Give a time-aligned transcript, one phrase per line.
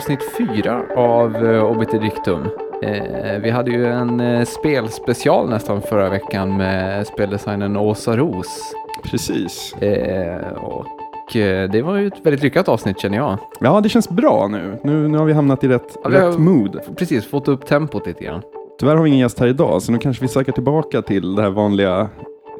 [0.00, 2.48] avsnitt fyra av uh, Obiter Dictum.
[2.82, 8.74] Eh, vi hade ju en eh, spelspecial nästan förra veckan med speldesignern Åsa Ros.
[9.04, 9.74] Precis.
[9.74, 13.38] Eh, och eh, det var ju ett väldigt lyckat avsnitt känner jag.
[13.60, 14.78] Ja, det känns bra nu.
[14.84, 16.80] Nu, nu har vi hamnat i rätt, Ja, rätt mood.
[16.96, 18.42] Precis, fått upp tempot lite grann.
[18.78, 21.42] Tyvärr har vi ingen gäst här idag, så nu kanske vi söker tillbaka till det
[21.42, 22.08] här vanliga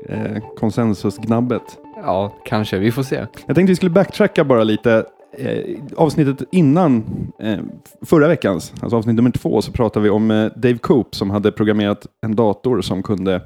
[0.09, 1.79] eh, konsensusgnabbet.
[2.05, 2.79] Ja, kanske.
[2.79, 3.17] Vi får se.
[3.47, 5.05] Jag tänkte vi skulle backtracka bara lite.
[5.33, 7.05] Eh, avsnittet innan
[7.39, 7.59] eh,
[8.03, 11.53] förra veckans, alltså avsnitt nummer två, så pratade vi om eh, Dave Coop som hade
[11.53, 13.43] programmerat en dator som kunde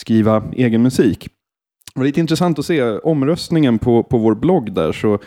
[0.00, 1.28] skriva egen musik.
[1.94, 5.18] Det var lite intressant att se omröstningen på, på vår blogg där så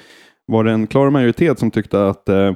[0.46, 2.54] var det en klar majoritet som tyckte att eh,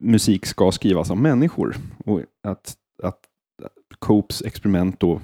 [0.00, 3.18] musik ska skrivas av människor och att, att
[3.98, 5.20] Coops experiment då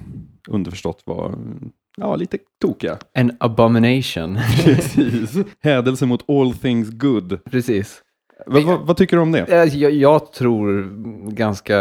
[0.49, 1.35] underförstått var
[1.97, 2.97] ja, lite tokiga.
[3.13, 4.39] En abomination.
[4.63, 5.35] Precis.
[5.63, 7.43] Hädelse mot all things good.
[7.45, 8.01] Precis.
[8.45, 9.39] Vad, vad, vad tycker du om det?
[9.39, 10.83] Eh, Jag, jag tror
[11.31, 11.73] ganska,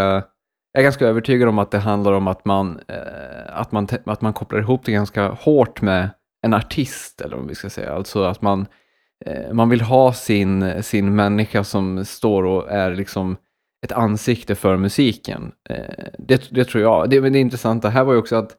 [0.73, 4.21] jag är ganska övertygad om att det handlar om att man, eh, att man, att
[4.21, 6.11] man kopplar ihop det ganska hårt med
[6.43, 7.95] en artist, eller vad vi ska säga.
[7.95, 8.67] Alltså att man,
[9.27, 13.37] eh, man vill ha sin, sin människa som står och är liksom
[13.87, 15.53] ett ansikte för musiken.
[15.71, 17.11] Eh, det, det tror jag.
[17.11, 18.57] Det, men det intressanta här var ju också att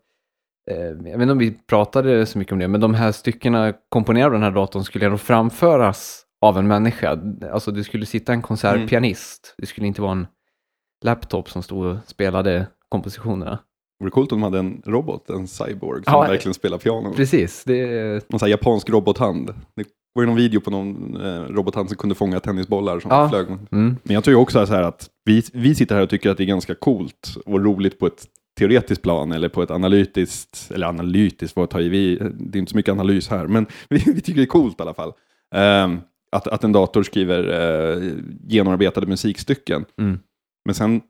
[0.80, 4.26] jag vet inte om vi pratade så mycket om det, men de här styckena komponerade
[4.26, 7.20] av den här datorn skulle ändå framföras av en människa.
[7.54, 9.56] Alltså det skulle sitta en konsertpianist.
[9.58, 10.28] Det skulle inte vara en
[11.06, 13.52] laptop som stod och spelade kompositionerna.
[14.00, 17.14] Det vore coolt om de hade en robot, en cyborg, som Ja, verkligen spelar piano.
[17.14, 19.54] Precis, det, Någon sån japansk robothand.
[19.76, 23.30] Det var ju någon video på någon eh, robothand som kunde fånga tennisbollar som Ja.
[23.30, 23.48] flög.
[23.48, 26.30] mm, Men jag tror ju också så här att vi, vi sitter här och tycker
[26.30, 28.26] att det är ganska coolt och roligt på ett
[28.62, 32.78] teoretiskt plan eller på ett analytiskt, eller analytiskt, vad tar vi, det är inte så
[32.78, 35.14] mycket analys här, men vi, vi tycker det är coolt i alla fall.
[35.56, 36.02] Ehm,
[36.32, 38.14] att, att en dator skriver eh,
[38.48, 39.86] genomarbetade musikstycken.
[40.00, 40.20] mm.
[40.66, 41.02] Men sen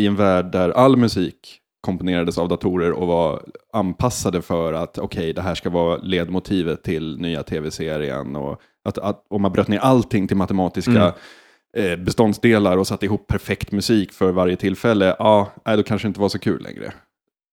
[0.00, 3.42] i en värld där all musik komponerades av datorer och var
[3.72, 9.26] anpassade för att okej, det här ska vara ledmotivet till nya tv-serien och att, att
[9.30, 11.14] om man bröt ner allting till matematiska eh,
[11.98, 16.20] beståndsdelar och satte ihop perfekt musik för varje tillfälle, ja, nej, då kanske det inte
[16.20, 16.92] var så kul längre.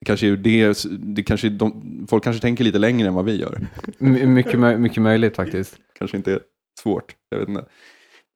[0.05, 3.67] Kanske det, det kanske de, folk kanske tänker lite längre än vad vi gör.
[3.97, 5.77] My- mycket, mycket möjligt faktiskt.
[5.99, 6.39] kanske inte
[6.79, 7.15] svårt.
[7.29, 7.65] Jag vet inte.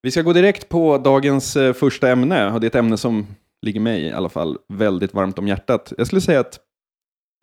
[0.01, 2.51] Vi ska gå direkt på dagens eh, första ämne.
[2.53, 3.27] Och det är ett ämne som
[3.61, 5.93] ligger mig i alla fall väldigt varmt om hjärtat.
[5.97, 6.59] Jag skulle säga att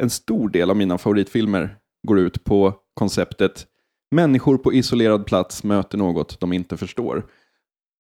[0.03, 1.77] en stor del av mina favoritfilmer
[2.09, 3.67] går ut på konceptet
[4.15, 7.27] människor på isolerad plats möter något de inte förstår.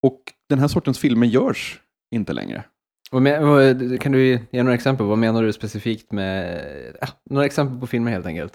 [0.02, 1.80] Och den här sortens filmer görs
[2.14, 2.64] inte längre.
[3.12, 5.06] Men, kan du ge några exempel?
[5.06, 6.64] Vad menar du specifikt med,
[7.00, 8.52] ja, några exempel på filmer helt enkelt?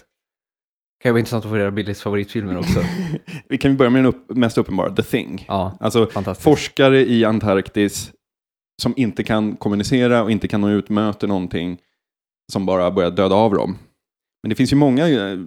[1.03, 2.79] Kan ju vara intressant att få reda på Billys favoritfilmer också.
[3.49, 5.45] Vi kan börja med den upp, mest uppenbara, The Thing.
[5.47, 6.09] Ja, Alltså
[6.39, 8.11] forskare i Antarktis
[8.81, 11.77] som inte kan kommunicera och inte kan nå ut möter någonting
[12.51, 13.77] som bara börjar döda av dem.
[14.43, 15.37] Men det finns ju många, eh,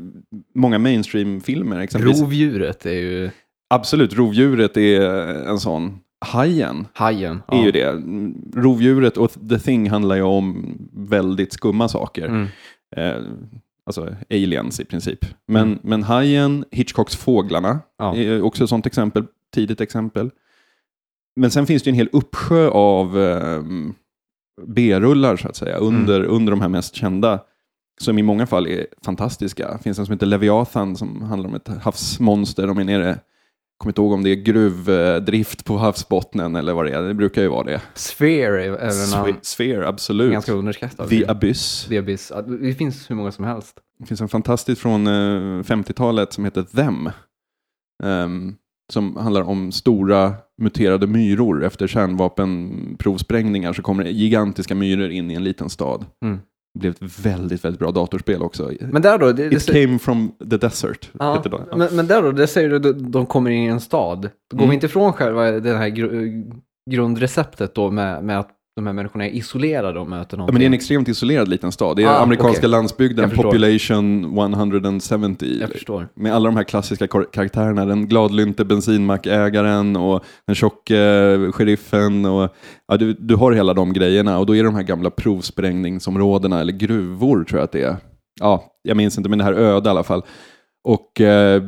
[0.55, 1.81] många mainstream-filmer.
[1.81, 2.21] Exempelvis.
[2.21, 3.31] Rovdjuret är ju
[3.71, 5.01] Absolut, rovdjuret är
[5.49, 5.99] en sån.
[6.27, 7.43] Hajen hajen.
[7.49, 7.93] är ju det.
[8.61, 12.27] Rovdjuret och The Thing handlar ju om väldigt skumma saker.
[12.27, 12.47] Mm.
[12.97, 13.17] Eh,
[13.87, 15.25] alltså aliens i princip.
[15.49, 15.79] Men, Mm.
[15.83, 18.17] men Hajen, Hitchcocks Fåglarna Ja.
[18.17, 20.31] är också ett sånt exempel, tidigt exempel.
[21.37, 23.95] Men sen finns det en hel uppsjö av ehm,
[24.67, 27.41] B-rullar så att säga, under, under de här mest kända,
[28.01, 29.73] som i många fall är fantastiska.
[29.73, 32.67] Det finns en som heter Leviathan som handlar om ett havsmonster.
[32.67, 33.19] De är nere,
[33.81, 37.03] kommer inte ihåg om det är gruvdrift på havsbottnen eller vad det är.
[37.03, 37.83] Det brukar ju vara det.
[37.95, 40.33] Sphere är en Sphere, absolut.
[40.33, 41.09] ganska underskattad.
[41.09, 41.27] The.
[41.27, 41.87] Abyss.
[41.89, 42.33] The Abyss.
[42.61, 43.77] Det finns hur många som helst.
[43.99, 45.11] Det finns en fantastisk från eh,
[45.63, 47.11] 50-talet som heter Them.
[48.03, 48.55] Ehm,
[48.93, 51.65] som handlar om stora muterade myror.
[51.65, 56.07] Efter kärnvapenprovsprängningar så kommer det gigantiska myror in i en liten stad.
[56.25, 56.39] Mm.
[56.75, 58.71] Det blev ett väldigt, väldigt bra datorspel också.
[58.81, 61.11] Men där då, det, det, It came from the desert.
[61.19, 61.51] ja, det.
[61.71, 61.77] Ja.
[61.77, 64.21] men, men där då, det säger du, de, de kommer in i en stad.
[64.51, 64.69] Då går Mm.
[64.71, 66.45] vi inte ifrån själva det här gru,
[66.91, 70.53] grundreceptet då med, med att de här människorna är isolerade och möter Ja, någonting.
[70.55, 71.97] men det är en extremt isolerad liten stad.
[71.97, 72.69] Det är Ah, amerikanska okej.
[72.71, 74.25] landsbygden, population
[74.55, 75.47] 170.
[75.61, 76.09] Jag förstår.
[76.17, 77.85] med alla de här klassiska kar- karaktärerna.
[77.85, 80.95] Den gladlynte bensinmackägaren och den tjocke
[81.53, 82.25] sheriffen.
[82.25, 82.55] Och,
[82.89, 86.61] ja, du, du har hela de grejerna och då är det de här gamla provsprängningsområdena
[86.61, 87.97] eller gruvor tror jag att det är.
[88.41, 90.23] Ja, jag minns inte men det här öde i alla fall.
[90.85, 91.63] Och eh,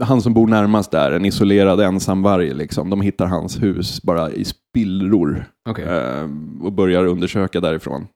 [0.00, 4.44] han som bor närmast där, en isolerad ensamvarg, liksom, de hittar hans hus bara i
[4.44, 5.84] spillror Okej.
[5.84, 6.28] eh,
[6.62, 8.06] och börjar undersöka därifrån.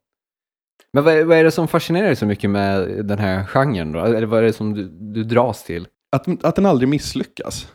[0.93, 3.93] Men vad är, vad är det som fascinerar dig så mycket med den här genren
[3.93, 3.99] då?
[3.99, 5.87] Eller vad är det som du, du dras till?
[6.13, 7.73] att, att den aldrig misslyckas.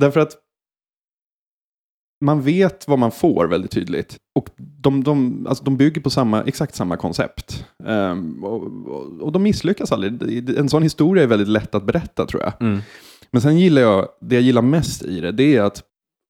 [0.00, 0.36] Därför att
[2.24, 4.16] man vet vad man får väldigt tydligt.
[4.34, 7.66] Och de, de, alltså de bygger på samma, exakt samma koncept.
[7.84, 10.58] Um, och, och, och, de misslyckas aldrig.
[10.58, 12.52] En sån historia är väldigt lätt att berätta tror jag.
[12.60, 12.80] Mm.
[13.32, 15.82] Men sen gillar jag, det jag gillar mest i det, det är att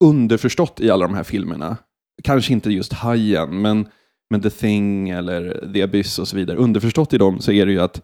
[0.04, 1.76] underförstått i alla de här filmerna,
[2.22, 3.88] kanske inte just Hajen, men,
[4.30, 7.72] men The Thing eller The Abyss och så vidare, underförstått i dem så är det
[7.72, 8.02] ju att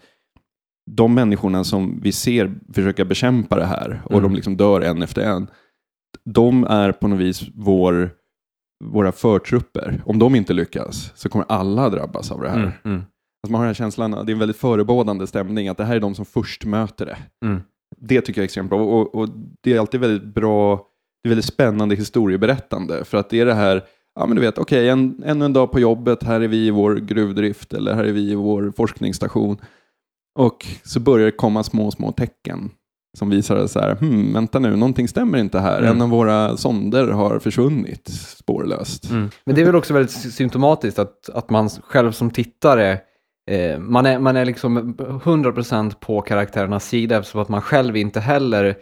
[0.90, 4.22] de människorna som vi ser försöka bekämpa det här och Mm.
[4.22, 5.46] de liksom dör en efter en,
[6.24, 8.10] de är på något vis vår,
[8.84, 10.02] våra förtrupper.
[10.06, 12.56] Om de inte lyckas så kommer alla drabbas av det här.
[12.56, 12.72] Mm.
[12.84, 12.96] Mm.
[12.98, 15.96] Alltså man har den här känslan, det är en väldigt förebådande stämning, att det här
[15.96, 17.18] är de som först möter det.
[17.96, 18.80] Det tycker jag är extremt bra.
[18.80, 19.28] Och, och
[19.62, 20.86] det är alltid väldigt bra,
[21.22, 23.04] det är väldigt spännande historieberättande.
[23.04, 23.84] För att det är det här,
[24.14, 26.70] ja men du vet, okej, en, ännu en dag på jobbet, här är vi i
[26.70, 29.56] vår gruvdrift, eller här är vi i vår forskningsstation.
[30.38, 32.70] Och så börjar det komma små, små tecken
[33.18, 35.78] som visar så här, hmm, vänta nu, någonting stämmer inte här.
[35.78, 35.90] Mm.
[35.90, 39.10] En av våra sonder har försvunnit spårlöst.
[39.10, 39.30] Mm.
[39.44, 42.98] Men det är väl också väldigt sy- symptomatiskt att, att man själv som tittare,
[43.50, 48.20] eh, man, är, man är liksom 100% på karaktärernas sida eftersom att man själv inte
[48.20, 48.76] heller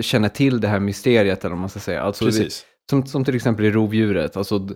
[0.00, 2.02] känner till det här mysteriet eller vad man ska säga.
[2.02, 2.64] Alltså, Precis.
[2.90, 4.68] som, som till exempel i rovdjuret, alltså,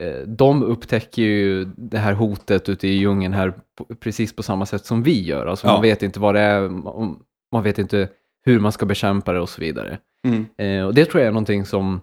[0.00, 3.54] eh, de upptäcker ju det här hotet ute i djungeln här
[4.00, 5.46] precis på samma sätt som vi gör.
[5.46, 5.72] Alltså, Ja.
[5.72, 7.18] Man vet inte vad det är, man,
[7.52, 8.08] man vet inte
[8.44, 9.98] hur man ska bekämpa det och så vidare.
[10.24, 10.46] Mm.
[10.58, 12.00] Eh, och det tror jag är någonting som,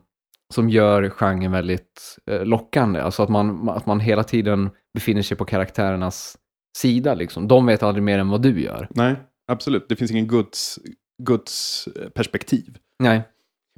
[0.53, 3.01] som gör genren väldigt eh, lockande.
[3.01, 6.37] Alltså att man, att man hela tiden befinner sig på karaktärernas
[6.77, 7.13] sida.
[7.13, 7.47] Liksom.
[7.47, 8.87] De vet aldrig mer än vad du gör.
[8.89, 9.15] Nej,
[9.47, 9.85] absolut.
[9.89, 10.79] Det finns ingen Guds,
[11.23, 12.77] Guds eh, perspektiv.
[12.99, 13.21] Nej.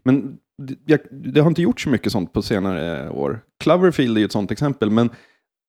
[0.04, 0.38] Men
[0.86, 3.40] det, det har inte gjort så mycket sånt på senare år.
[3.64, 5.10] Cloverfield är ju ett sånt exempel, men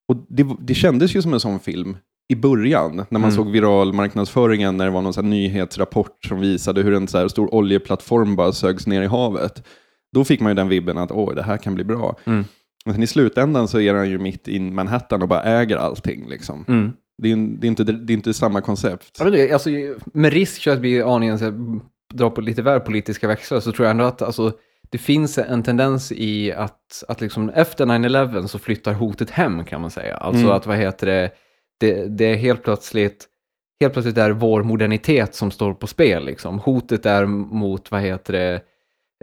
[0.08, 1.96] och det, det kändes ju som en sån film
[2.28, 3.30] i början, när man Mm.
[3.36, 7.54] såg viral marknadsföringen, när det var någon här nyhetsrapport som visade hur en så stor
[7.54, 9.66] oljeplattform bara sögs ner i havet.
[10.12, 12.16] Då fick man ju den vibben att åh, det här kan bli bra.
[12.24, 12.44] Mm.
[12.84, 16.28] Men sen i slutändan så är han ju mitt i Manhattan och bara äger allting.
[16.28, 16.64] Liksom.
[16.68, 16.92] Mm.
[17.22, 19.16] Det, är, det, är inte, det är inte samma koncept.
[19.18, 19.70] Ja, men det, alltså,
[20.04, 21.54] med risk för att bli aningen så här,
[22.14, 24.52] dra på lite väl politiska växlar så tror jag ändå att alltså,
[24.90, 29.80] det finns en tendens i att, att liksom efter 9-11 så flyttar hotet hem kan
[29.80, 30.16] man säga.
[30.16, 30.56] Alltså Mm.
[30.56, 31.30] att vad heter det,
[31.80, 33.28] det, det är helt plötsligt
[33.80, 36.24] Helt plötsligt är vår modernitet som står på spel.
[36.24, 36.58] Liksom.
[36.58, 38.54] Hotet är mot, vad heter det,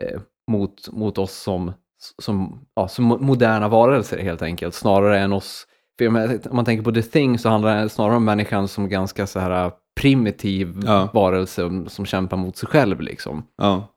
[0.02, 1.74] eh, mot, mot oss som,
[2.22, 5.68] som, ja, som moderna varelser helt enkelt, snarare än oss.
[5.98, 8.90] För menar, om man tänker på The Thing så handlar det snarare om människan som
[8.90, 11.10] ganska så här primitiv Ja.
[11.14, 13.02] varelse som, kämpar mot sig själv.
[13.02, 13.44] Liksom.
[13.58, 13.88] Ja.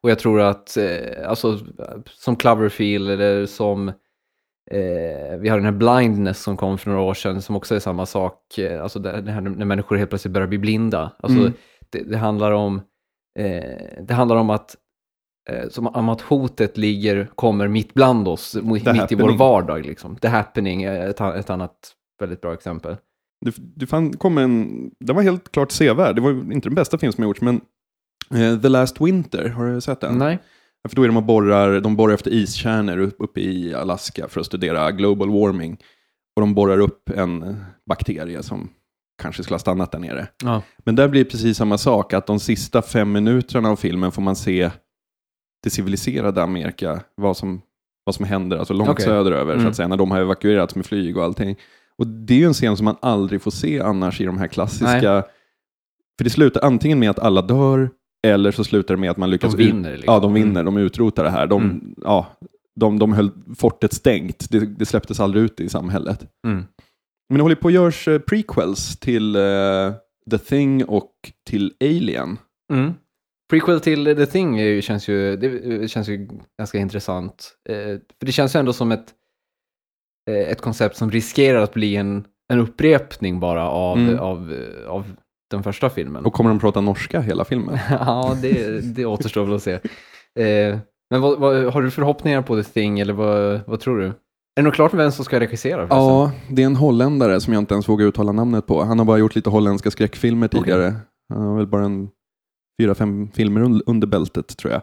[0.00, 1.58] Och jag tror att, eh, alltså,
[2.10, 3.88] som Cloverfield eller som,
[4.70, 7.78] eh, vi har den här Blindness som kom för några år sedan som också är
[7.78, 11.12] samma sak, eh, alltså det, här när människor helt plötsligt börjar bli blinda.
[11.18, 11.52] Alltså, Mm.
[11.90, 12.80] det, det handlar om,
[13.38, 14.76] eh, det handlar om att,
[15.70, 18.84] som om att hotet ligger, kommer mitt bland oss, mo- mitt i
[19.14, 19.36] vår happening.
[19.36, 19.86] vardag.
[19.86, 20.16] Liksom.
[20.16, 21.74] The happening är ett, ett annat
[22.20, 22.96] väldigt bra exempel.
[23.44, 26.14] Det, det fan, kom en, den var helt klart sevärd.
[26.14, 27.60] Det var inte den bästa film som har gjorts, men
[28.34, 30.18] eh, The Last Winter, har du sett den?
[30.18, 30.38] Nej.
[30.82, 34.28] Ja, För då är de och borrar, de borrar efter iskärnor upp- uppe i Alaska
[34.28, 35.72] för att studera global warming.
[36.36, 38.68] Och de borrar upp en bakterie som
[39.22, 40.28] kanske skulle ha stannat där nere.
[40.44, 40.62] Ja.
[40.84, 44.22] Men där blir det precis samma sak, att de sista fem minuterna av filmen får
[44.22, 44.70] man se
[45.66, 47.60] det civiliserade Amerika, vad som,
[48.04, 49.04] vad som händer, alltså långt Okej.
[49.04, 49.70] söderöver, så Mm.
[49.70, 51.56] att säga, när de har evakuerats med flyg och allting.
[51.98, 54.46] Och det är ju en scen som man aldrig får se annars i de här
[54.46, 55.24] klassiska,
[56.18, 57.90] för det slutar antingen med att alla dör,
[58.26, 60.14] eller så slutar det med att man lyckas De vinner, liksom.
[60.14, 61.46] Ja, de vinner, de utrotar det här.
[61.46, 61.94] De, Mm.
[62.02, 62.26] ja,
[62.80, 66.26] de, de höll fortet stängt, det, det släpptes aldrig ut i samhället.
[66.46, 66.64] Mm.
[67.28, 69.92] Men det håller på att görs eh, prequels till eh,
[70.30, 71.10] The Thing och
[71.48, 72.38] till Alien.
[72.72, 72.92] Mm.
[73.50, 77.52] Prequel till The Thing ju, känns, ju, det känns ju ganska intressant.
[77.68, 77.74] Eh,
[78.18, 79.06] för det känns ju ändå som ett,
[80.30, 84.18] eh, ett koncept som riskerar att bli en, en upprepning bara av, Mm.
[84.18, 84.54] av,
[84.88, 85.04] av
[85.50, 86.24] den första filmen.
[86.24, 87.78] Och kommer de prata norska hela filmen?
[87.90, 89.72] ja, det, det återstår väl att se.
[90.38, 90.78] Eh,
[91.10, 94.06] men vad, vad, har du förhoppningar på The Thing eller vad, vad tror du?
[94.06, 94.12] Är
[94.56, 95.76] det nog klart vem som ska regissera?
[95.76, 95.98] förresten?
[95.98, 98.82] Ja, det är en holländare som jag inte ens vågar uttala namnet på.
[98.82, 100.94] Han har bara gjort lite holländska skräckfilmer tidigare.
[101.34, 102.08] Han har väl bara en
[102.82, 104.82] fyra, fem filmer un- under bältet tror jag.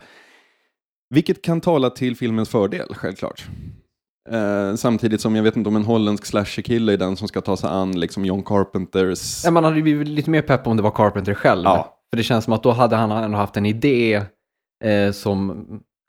[1.16, 3.46] Vilket kan tala till filmens fördel, självklart.
[4.30, 7.58] Eh, samtidigt som jag vet inte om en holländsk slasherkille är den som ska ta
[7.58, 9.46] sig an liksom John Carpenters...
[9.46, 11.64] Ja, man hade blivit lite mer pepp om det var Carpenter själv.
[11.64, 12.00] Ja.
[12.10, 14.22] För det känns som att då hade han ändå haft en idé
[14.84, 15.66] eh, som,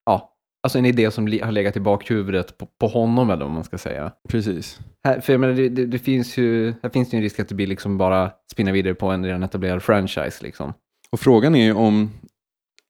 [0.06, 3.64] ja, alltså en idé som har legat i bakhuvudet på, på honom eller vad man
[3.64, 4.12] ska säga.
[4.28, 4.80] Precis.
[5.04, 7.40] Här, för jag menar, det, det, det finns ju, här finns det ju en risk
[7.40, 10.72] att det blir liksom bara spinna vidare på en redan etablerad franchise liksom.
[11.14, 12.10] Och frågan är ju om,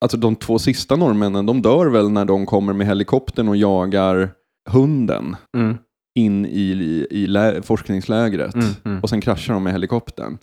[0.01, 4.31] alltså de två sista norrmännen, de dör väl när de kommer med helikoptern och jagar
[4.71, 5.77] hunden Mm.
[6.19, 8.55] in i, i, i lä, forskningslägret.
[8.55, 9.01] Mm, mm.
[9.01, 10.39] Och sen kraschar de med helikoptern.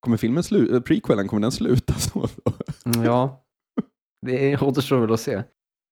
[0.00, 2.28] Kommer filmen sluta, prequelen, kommer den sluta så?
[2.86, 3.44] Mm, Ja,
[4.26, 5.42] det återstår väl att se.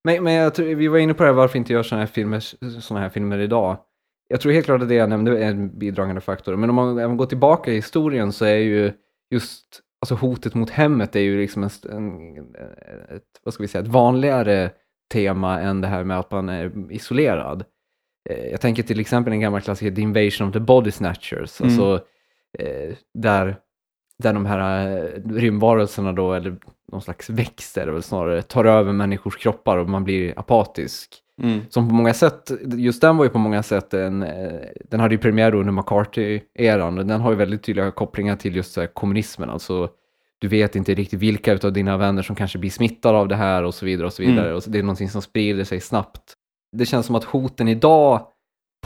[0.04, 2.12] Men, men jag tror, vi var inne på det här, varför inte göra sådana här
[2.12, 2.40] filmer,
[2.80, 3.76] såna här filmer idag.
[4.28, 6.56] Jag tror helt klart att det jag nämnde är en bidragande faktor.
[6.56, 8.92] Men om man även går tillbaka i historien så är ju
[9.30, 12.54] just alltså hotet mot hemmet är ju liksom en, en,
[13.16, 14.70] ett, vad ska vi säga, ett vanligare
[15.12, 17.64] tema än det här med att man är isolerad.
[18.30, 21.68] Eh, Jag tänker till exempel en gammal klassiker, The Invasion of the Body Snatchers, Mm.
[21.72, 22.04] alltså
[22.58, 23.56] eh, där,
[24.18, 26.56] där de här eh, rymdvarelserna då, eller
[26.92, 31.21] någon slags växter väl snarare, tar över människors kroppar och man blir apatisk.
[31.42, 31.60] Mm.
[31.68, 34.60] Som på många sätt, just den var ju på många sätt en, eh,
[34.90, 38.78] den hade ju premiär under McCarthy-eran och den har ju väldigt tydliga kopplingar till just
[38.94, 39.90] kommunismen, alltså
[40.42, 43.62] du vet inte riktigt vilka av dina vänner som kanske blir smittade av det här
[43.62, 44.46] och så vidare och så vidare.
[44.46, 44.56] Mm.
[44.56, 46.34] Och det är någonting som sprider sig snabbt.
[46.76, 48.26] Det känns som att hoten idag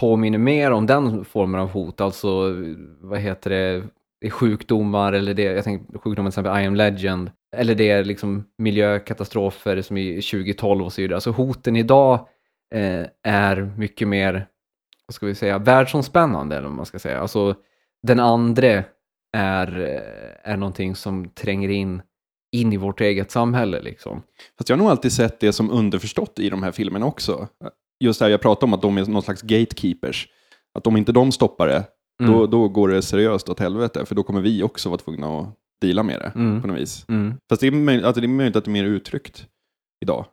[0.00, 2.54] påminner mer om den formen av hot, alltså
[3.00, 3.82] vad heter det,
[4.20, 7.90] det är sjukdomar eller det, jag tänker sjukdomar till exempel I am legend, eller det
[7.90, 11.16] är liksom miljökatastrofer som i 2012 och så vidare.
[11.16, 12.26] Alltså hoten idag
[12.74, 14.46] eh, är mycket mer,
[15.06, 17.20] vad ska vi säga, världsomspännande eller vad man ska säga.
[17.20, 17.54] Alltså
[18.06, 18.84] den andre
[19.36, 22.02] är, eh, är någonting som tränger in,
[22.52, 24.22] in i vårt eget samhälle liksom.
[24.58, 27.48] Fast jag har nog alltid sett det som underförstått i de här filmerna också.
[28.00, 30.28] Just det här jag pratade om att de är någon slags gatekeepers.
[30.78, 31.84] Att om inte de stoppar det,
[32.20, 32.32] Mm.
[32.32, 34.06] då, då går det seriöst åt helvete.
[34.06, 35.48] För då kommer vi också vara tvungna att
[35.80, 36.62] deala med det Mm.
[36.62, 37.04] på något vis.
[37.08, 37.34] Mm.
[37.48, 39.46] Fast det är, möj- alltså det är möjligt att det är mer uttryckt
[40.02, 40.26] idag.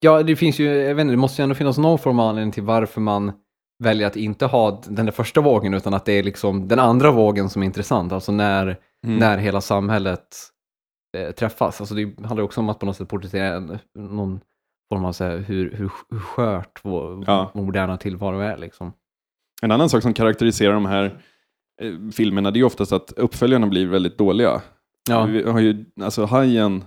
[0.00, 2.28] Ja, det finns ju, jag vet inte, det måste ju ändå finnas någon form av
[2.28, 3.32] anledning till varför man
[3.84, 7.10] väljer att inte ha den där första vågen, utan att det är liksom den andra
[7.10, 8.76] vågen som är intressant, alltså när,
[9.06, 9.18] Mm.
[9.18, 10.26] när hela samhället
[11.16, 11.80] eh, träffas.
[11.80, 14.40] Alltså det handlar också om att på något sätt porträttera någon
[14.92, 17.50] form av så här, hur, hur, hur skört vår, Ja.
[17.54, 18.56] vår moderna tillvaro är.
[18.56, 18.92] Liksom.
[19.62, 21.04] En annan sak som karaktäriserar de här
[21.82, 24.62] eh, filmerna, det är oftast att uppföljarna blir väldigt dåliga.
[25.10, 25.24] Ja.
[25.24, 26.84] Vi har ju, alltså Hajen,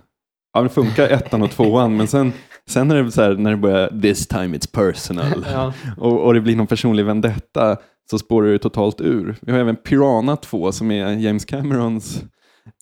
[0.52, 2.32] ja det funkar ettan och tvåan, men sen,
[2.70, 5.72] sen är det så här när det börjar this time it's personal Ja.
[5.96, 7.76] och, och det blir någon personlig vendetta
[8.10, 9.36] så spårar det totalt ur.
[9.40, 12.24] Vi har även Piranha 2 som är James Camerons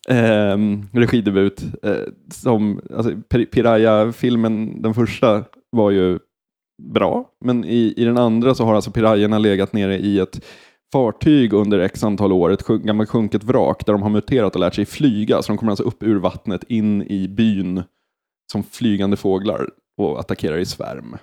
[0.09, 1.63] ehm, regidebut.
[1.83, 1.93] Eh,
[2.33, 6.19] som, alltså, Pir- Piraya-filmen, den första, var ju
[6.93, 10.45] bra, men i, i den andra så har alltså pirajerna legat nere i ett
[10.93, 14.75] fartyg under x antal år, ett gammalt sjunket vrak där de har muterat och lärt
[14.75, 17.83] sig flyga, så de kommer alltså upp ur vattnet in i byn
[18.51, 21.17] som flygande fåglar och attackerar i svärm.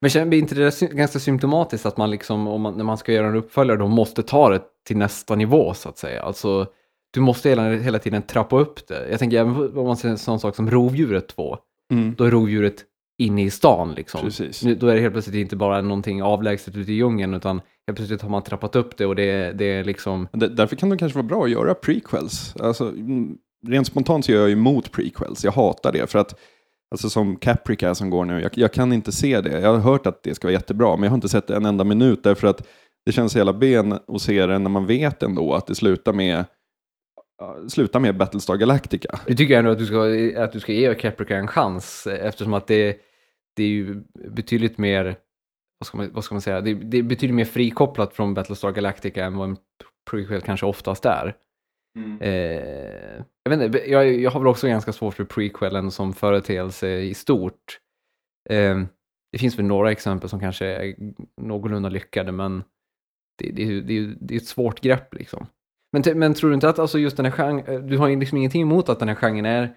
[0.00, 3.26] Men känner inte det ganska symptomatiskt att man liksom, om man, när man ska göra
[3.26, 6.22] en uppföljare, då måste ta det till nästa nivå så att säga.
[6.22, 6.66] Alltså,
[7.12, 9.08] du måste hela, hela tiden trappa upp det.
[9.10, 11.58] Jag tänker även om man säger en sån sak som Rovdjuret 2,
[12.16, 12.84] då är rovdjuret
[13.18, 14.20] inne i stan liksom.
[14.20, 14.64] Precis.
[14.64, 17.96] Nu, då är det helt plötsligt inte bara någonting avlägset ute i djungeln, utan helt
[17.96, 21.18] plötsligt har man trappat upp det och det, det är liksom, Därför kan det kanske
[21.18, 22.54] vara bra att göra prequels.
[22.60, 23.36] Alltså, mm,
[23.66, 25.44] rent spontant så är jag emot prequels.
[25.44, 26.38] Jag hatar det för att
[26.92, 29.60] Alltså som Caprica som går nu, jag, jag kan inte se det.
[29.60, 31.64] Jag har hört att det ska vara jättebra, men jag har inte sett det en
[31.64, 32.68] enda minut därför att
[33.06, 36.44] det känns hela ben att se det när man vet ändå att det slutar med,
[37.38, 39.20] ja, slutar med Battlestar Galactica.
[39.26, 42.54] Nu tycker jag ändå att du ska, att du ska ge Caprica en chans eftersom
[42.54, 42.96] att det,
[43.56, 45.16] det är ju betydligt mer,
[45.78, 48.70] vad ska man, vad ska man säga, det, det är betydligt mer frikopplat från Battlestar
[48.70, 49.56] Galactica än vad en
[50.10, 51.36] prequel kanske oftast är.
[52.20, 56.88] Eh, jag, vet inte, jag, jag har väl också ganska svårt för prequelen som företeelse
[56.88, 57.78] i stort.
[58.50, 58.82] Eh,
[59.32, 60.94] det finns väl några exempel som kanske är
[61.40, 62.64] någorlunda lyckade, men
[63.38, 65.46] det, det, det, det är ett svårt grepp liksom.
[65.92, 68.38] Men, men tror du inte att alltså just den här genren, du har ju liksom
[68.38, 69.74] ingenting emot att den här genren är,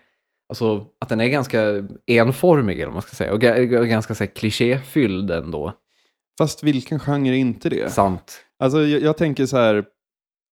[0.50, 4.24] alltså att den är ganska enformig eller vad man ska säga, och och ganska så
[4.24, 5.74] här, klichéfylld ändå.
[6.38, 7.92] Fast vilken genre är inte det?
[7.92, 8.46] Sant.
[8.60, 9.86] Alltså jag, jag tänker så här,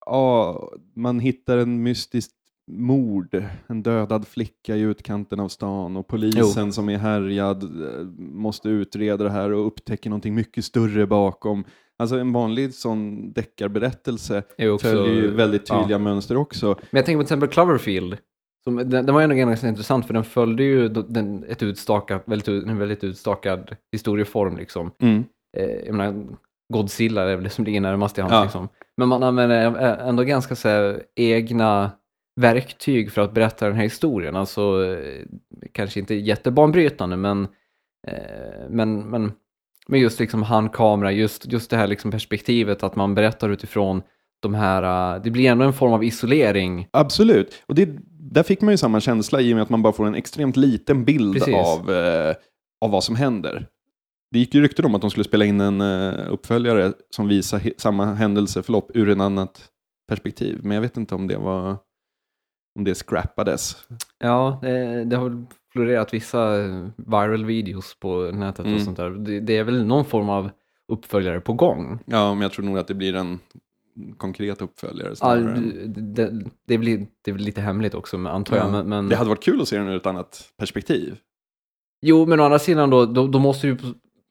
[0.06, 2.30] ja, man hittar en mystisk
[2.66, 8.68] mord, en dödad flicka i utkanten av stan och polisen som är härjad eh, måste
[8.68, 11.64] utreda det här och upptäcker någonting mycket större bakom.
[11.96, 15.80] Alltså en vanlig sån deckarberättelse också, följer ju väldigt ja.
[15.80, 16.66] tydliga mönster också.
[16.66, 18.16] Men jag tänker på till exempel Cloverfield.
[18.64, 22.22] Som, den, den var ju ändå ganska intressant för den följde ju den, ett utstakat,
[22.26, 24.90] väldigt, en väldigt utstakad historieform liksom.
[24.98, 25.24] Mm.
[25.56, 26.36] Eh, jag menar,
[26.72, 28.42] Godzilla är väl det som ligger närmast i hans Ja.
[28.42, 28.68] liksom.
[28.96, 29.76] Men man använder
[30.08, 31.90] ändå ganska så här, egna
[32.40, 34.36] verktyg för att berätta den här historien.
[34.36, 35.24] Alltså, eh,
[35.72, 37.48] kanske inte jättebanbrytande, men,
[38.06, 39.32] eh, men, men,
[39.88, 44.02] men just liksom handkamera, just, just det här liksom perspektivet att man berättar utifrån
[44.40, 46.88] de här, det blir ändå en form av isolering.
[46.90, 49.92] Absolut, och det där fick man ju samma känsla i och med att man bara
[49.92, 51.54] får en extremt liten bild Precis.
[51.54, 52.34] av, eh,
[52.80, 53.66] av vad som händer.
[54.34, 57.60] Det gick ju rykten om att de skulle spela in en eh, uppföljare som visar
[57.78, 59.68] samma händelseförlopp ur en annat
[60.08, 60.60] perspektiv.
[60.62, 61.76] Men jag vet inte om det var
[62.78, 63.76] om det scrappades.
[64.18, 68.74] Ja, det, det har florerat vissa eh, viral videos på nätet Mm.
[68.74, 69.10] och sånt där.
[69.10, 70.50] Det, det är väl någon form av
[70.92, 71.98] uppföljare på gång.
[72.06, 73.38] Ja, men jag tror nog att det blir en
[74.16, 78.66] konkret uppföljare Ja, det, det, blir, det väl lite hemligt också, antar jag.
[78.66, 78.70] Ja.
[78.70, 79.08] Men, men...
[79.08, 81.16] Det hade varit kul att se den ur ett annat perspektiv.
[82.02, 83.86] Jo, men å andra sidan då, då, då måste ju på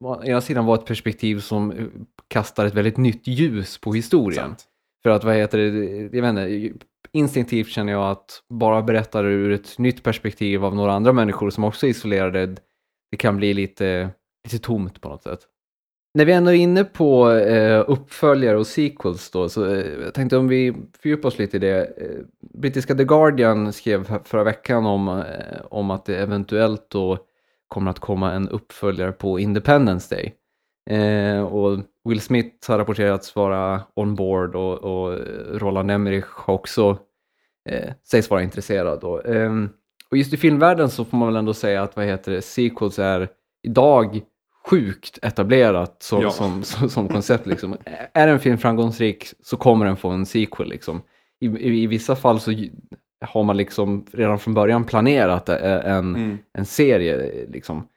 [0.06, 1.92] å ena sidan vara ett perspektiv som
[2.28, 4.46] kastar ett väldigt nytt ljus på historien.
[4.46, 4.64] Sant.
[5.04, 9.30] För att vad heter det, jag vet inte, instinktivt känner jag att bara berätta det
[9.30, 12.56] ur ett nytt perspektiv av några andra människor som också är isolerade,
[13.12, 14.10] det kan bli lite,
[14.46, 15.40] lite tomt på något sätt.
[16.16, 20.38] När vi ändå är inne på eh, uppföljare och sequels då, så eh, jag tänkte
[20.38, 21.86] om vi fördjupar oss lite i det.
[21.86, 22.20] Eh,
[22.60, 27.18] brittiska The Guardian skrev för- förra veckan om, eh, om att det eventuellt då
[27.74, 30.34] kommer att komma en uppföljare på Independence Day.
[30.90, 35.20] Eh, och Will Smith har rapporterats vara on board och, och
[35.60, 36.98] Roland Emmerich har också
[37.70, 39.02] eh, sägs vara intresserad.
[39.02, 39.22] Då.
[39.22, 39.70] Ehm,
[40.12, 43.00] och just i filmvärlden så får man väl ändå säga att vad heter det, sequels
[43.00, 43.30] är
[43.64, 44.22] idag
[44.66, 46.32] sjukt etablerat som, Ja.
[46.32, 47.46] som, som, som koncept.
[47.48, 47.78] Liksom.
[48.14, 50.70] Är en film framgångsrik så kommer den få en sequel.
[50.70, 51.02] Liksom.
[51.40, 52.52] I, i, I vissa fall så
[53.24, 56.38] har man liksom redan från början planerat eh, en, Mm.
[56.58, 57.46] en serie.
[57.48, 57.88] Liksom.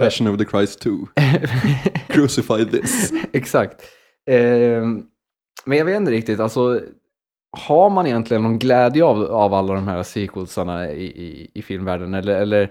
[0.00, 0.90] Passion of the Christ 2.
[2.08, 3.12] Crucify this.
[3.32, 3.82] Exakt.
[4.30, 5.02] Ehm,
[5.64, 6.80] men jag vet inte riktigt, alltså
[7.56, 12.14] har man egentligen någon glädje av, av alla de här sequelsarna i, i, i filmvärlden?
[12.14, 12.70] Eller, eller,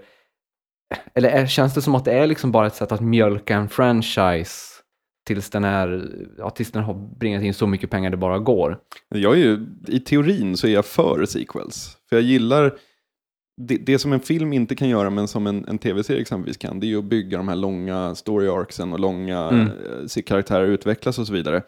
[1.14, 3.70] eller är, känns det som att det är liksom bara ett sätt att mjölka en
[3.70, 4.73] franchise
[5.28, 8.78] tills den, är, ja, tills den har bringat in så mycket pengar det bara går?
[9.10, 11.98] Jag är ju, I teorin så är jag för sequels.
[12.10, 12.74] För jag gillar,
[13.62, 16.80] det, det som en film inte kan göra men som en, en tv-serie exempelvis kan,
[16.80, 19.68] det är ju att bygga de här långa story arcsen och långa Mm.
[19.68, 21.62] eh, se karaktärer utvecklas och så vidare.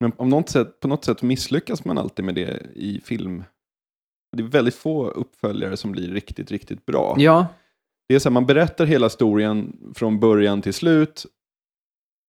[0.00, 3.44] Men om något sätt, på något sätt misslyckas man alltid med det i film.
[4.36, 7.14] Det är väldigt få uppföljare som blir riktigt, riktigt bra.
[7.18, 7.46] Ja,
[8.08, 11.26] Det är så här, man berättar hela historien från början till slut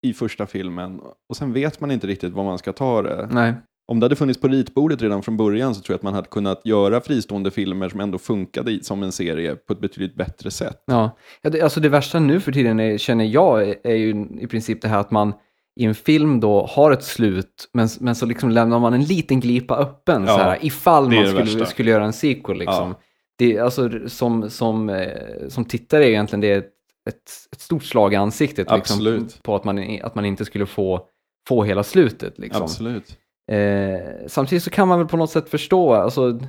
[0.10, 3.28] i första filmen och sen vet man inte riktigt var man ska ta det.
[3.32, 3.54] nej.
[3.90, 6.28] Om det hade funnits på ritbordet redan från början så tror jag att man hade
[6.28, 10.84] kunnat göra fristående filmer som ändå funkade som en serie på ett betydligt bättre sätt.
[10.86, 11.18] Ja,
[11.64, 15.00] alltså det värsta nu för tiden är, känner jag är, ju i princip det här
[15.00, 15.34] att man
[15.76, 19.40] i en film då har ett slut, men, men så liksom lämnar man en liten
[19.40, 21.66] glipa öppen Ja, så här, ifall man skulle, värsta.
[21.66, 22.58] skulle göra en sequel.
[22.58, 22.90] Liksom.
[22.90, 23.00] Ja.
[23.38, 26.66] Det, alltså, som, som, eh, som tittare är egentligen det
[27.08, 31.02] ett, ett, stort slag i ansiktet liksom, på att man, att man inte skulle få,
[31.48, 32.40] få hela slutet.
[32.40, 32.64] Liksom.
[32.64, 33.18] Absolut.
[33.52, 36.40] Eh, samtidigt så kan man väl på något sätt förstå, alltså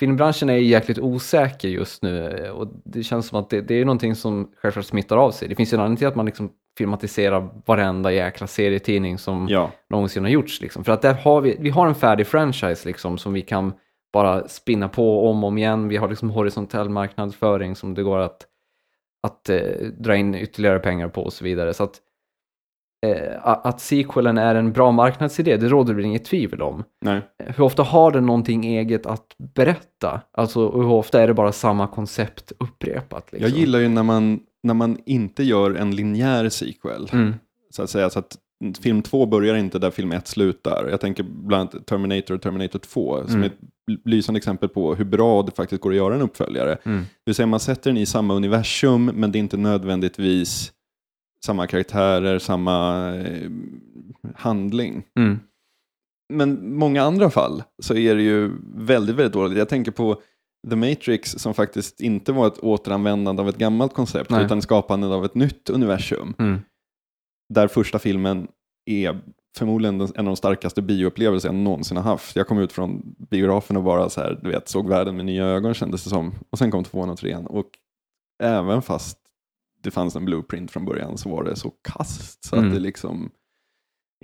[0.00, 3.74] filmbranschen är ju jäkligt osäker just nu eh, och det känns som att det, det
[3.74, 5.48] är någonting som självklart smittar av sig.
[5.48, 9.70] Det finns ju en anledning till att man liksom filmatiserar varenda jäkla serietidning som Ja,
[9.90, 10.60] någonsin har gjorts.
[10.60, 10.84] Liksom.
[10.84, 13.72] För att där har vi, vi har en färdig franchise liksom, som vi kan
[14.12, 15.88] bara spinna på om och om igen.
[15.88, 18.46] Vi har liksom horisontell marknadsföring som det går att,
[19.22, 19.60] att eh,
[19.98, 21.74] dra in ytterligare pengar på och så vidare.
[21.74, 22.00] Så att,
[23.06, 26.84] eh, att sequelen är en bra marknadsidé, det råder väl inget tvivel om.
[27.04, 27.20] nej.
[27.38, 30.20] Hur ofta har den någonting eget att berätta?
[30.32, 33.32] Alltså hur ofta är det bara samma koncept upprepat?
[33.32, 33.50] Liksom?
[33.50, 37.08] Jag gillar ju när man, när man inte gör en linjär sequel.
[37.12, 37.34] Mm.
[37.70, 38.36] Så att säga, så att
[38.82, 40.88] film två börjar inte där film ett slutar.
[40.90, 43.42] Jag tänker bland annat Terminator och Terminator 2, som Mm.
[43.44, 43.50] är
[44.04, 46.78] lysande exempel på hur bra det faktiskt går att göra en uppföljare.
[46.84, 46.98] Mm.
[46.98, 50.72] Det vill säga man sätter den i samma universum, men det är inte nödvändigtvis
[51.44, 53.50] samma karaktärer, samma eh,
[54.34, 55.02] handling.
[55.18, 55.40] Mm.
[56.32, 59.58] Men många andra fall så är det ju väldigt, väldigt dåligt.
[59.58, 60.22] Jag tänker på
[60.70, 64.44] The Matrix som faktiskt inte var ett återanvändande av ett gammalt koncept, Nej.
[64.44, 66.34] utan skapandet av ett nytt universum.
[66.38, 66.60] Mm.
[67.54, 68.48] Där första filmen
[68.90, 69.20] är
[69.56, 72.36] förmodligen en av de starkaste bioupplevelser jag någonsin har haft.
[72.36, 75.44] Jag kom ut från biografen och bara så här, du vet, såg världen med nya
[75.44, 76.34] ögon kändes det som.
[76.50, 77.46] Och sen kom tvåan och trean.
[77.46, 77.66] Och
[78.42, 79.18] även fast
[79.82, 82.68] det fanns en blueprint från början så var det så kast så Mm.
[82.68, 83.30] att det liksom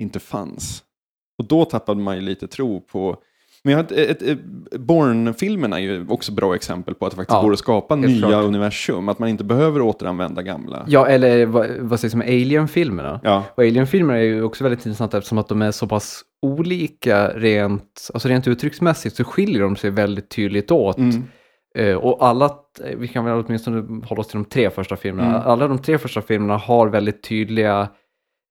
[0.00, 0.84] inte fanns.
[1.38, 3.22] Och då tappade man ju lite tro på
[3.64, 4.38] men jag har ett, ett,
[4.80, 8.18] Bourne-filmerna är ju också bra exempel på att det faktiskt Ja, går att skapa nya
[8.28, 8.44] klart.
[8.44, 9.08] universum.
[9.08, 10.84] Att man inte behöver återanvända gamla.
[10.88, 13.20] Ja, eller vad, vad sägs om Alien-filmerna?
[13.22, 17.28] Ja, Och Alien-filmerna är ju också väldigt intressanta eftersom att de är så pass olika
[17.28, 20.98] rent, alltså rent uttrycksmässigt så skiljer de sig väldigt tydligt åt.
[20.98, 21.22] mm.
[21.78, 22.44] Eh, och alla,
[22.84, 25.42] eh, vi kan väl åtminstone hålla oss till de tre första filmerna, Mm.
[25.50, 27.88] alla de tre första filmerna har väldigt tydliga,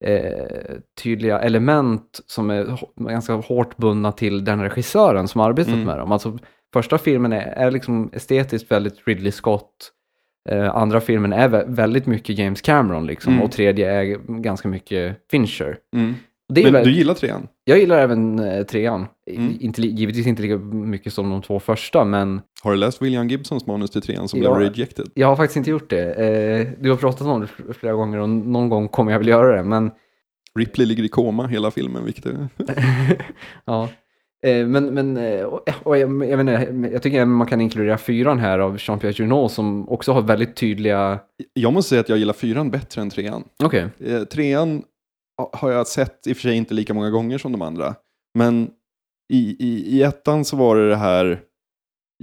[0.05, 2.77] eh, tydliga element som är
[3.09, 5.85] ganska hårt bundna till den regissören som arbetat Mm.
[5.85, 6.11] med dem.
[6.11, 6.37] Alltså
[6.73, 9.91] första filmen är, är liksom estetiskt väldigt Ridley Scott.
[10.49, 13.33] Eh, andra filmen är vä- väldigt mycket James Cameron liksom.
[13.33, 13.43] Mm.
[13.45, 15.77] Och tredje är ganska mycket Fincher.
[15.95, 16.13] Mm.
[16.53, 17.47] Men väl, du gillar trean?
[17.63, 19.05] Jag gillar även eh, trean.
[19.31, 19.57] Mm.
[19.59, 23.65] Inte, givetvis inte lika mycket som de två första, men Har du läst William Gibsons
[23.67, 24.55] manus till trean som Ja.
[24.55, 25.05] blev rejected?
[25.13, 26.13] jag har faktiskt inte gjort det.
[26.13, 29.27] Eh, du har pratat om det fl- flera gånger och någon gång kommer jag väl
[29.27, 29.91] göra det, men
[30.59, 32.47] Ripley ligger i koma hela filmen, vilket är...
[33.65, 33.89] ja.
[34.45, 38.39] Eh, men men och, och jag, jag, vet inte, jag tycker man kan inkludera fyran
[38.39, 41.19] här av Jean-Pierre Junot som också har väldigt tydliga...
[41.53, 43.43] Jag måste säga att jag gillar fyran bättre än trean.
[43.99, 44.83] Eh, trean
[45.53, 47.95] har jag sett i och för sig inte lika många gånger som de andra.
[48.37, 48.71] Men
[49.33, 51.41] i, i, i ettan så var det det här,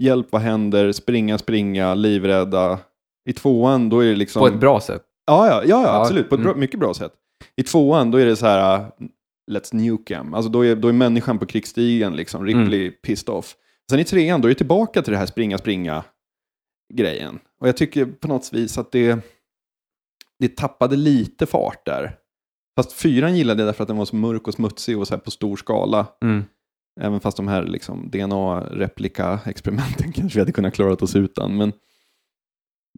[0.01, 2.79] hjälp vad händer, springa, springa, livrädda.
[3.29, 4.41] I tvåan då är det liksom...
[4.41, 5.03] På ett bra sätt.
[5.27, 6.29] Ja, ja, ja, ja absolut.
[6.29, 6.61] På ett bra, mm.
[6.61, 7.13] mycket bra sätt.
[7.57, 8.91] I tvåan då är det så här,
[9.51, 10.35] let's nuke them.
[10.35, 13.57] Alltså då är, då är människan på krigsstigen, liksom, Ripley pissed off.
[13.91, 16.05] Sen i trean då är det tillbaka till det här springa, springa
[16.95, 17.39] grejen.
[17.61, 19.19] Och jag tycker på något vis att det,
[20.39, 22.17] det tappade lite fart där.
[22.77, 25.21] Fast fyran gillade jag därför att den var så mörk och smutsig och så här
[25.21, 26.07] på stor skala.
[26.23, 26.45] Mm.
[27.01, 31.57] Även fast de här liksom, DNA-replika-experimenten kanske vi hade kunnat klara oss utan.
[31.57, 31.73] Men,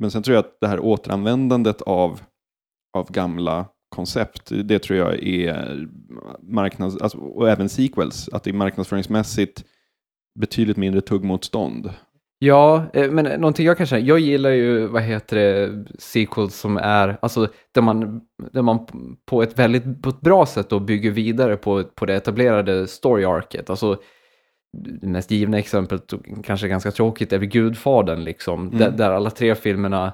[0.00, 2.20] men sen tror jag att det här återanvändandet av,
[2.96, 5.88] av gamla koncept, det tror jag är
[6.42, 6.96] marknads...
[6.96, 9.64] Alltså, och även sequels, att det är marknadsföringsmässigt
[10.38, 11.90] betydligt mindre tuggmotstånd.
[12.38, 16.76] Ja, eh, men någonting jag kan känna, jag gillar ju, vad heter det, sequels som
[16.76, 18.20] är, alltså där man,
[18.52, 18.86] där man
[19.26, 23.70] på ett väldigt på ett bra sätt då bygger vidare på, på det etablerade story-arket.
[23.70, 24.00] Alltså,
[25.00, 26.12] det mest givna exemplet,
[26.44, 28.78] kanske ganska tråkigt, är Gudfadern liksom, Mm.
[28.78, 30.12] där, där alla tre filmerna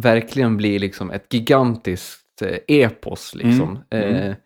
[0.00, 3.78] verkligen blir liksom ett gigantiskt eh, epos liksom.
[3.90, 4.30] Mm, mm.
[4.30, 4.36] Eh,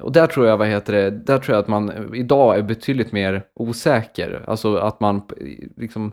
[0.00, 2.62] och där tror jag, vad heter det, där tror jag att man eh, idag är
[2.62, 4.44] betydligt mer osäker.
[4.46, 6.12] Alltså att man eh, liksom,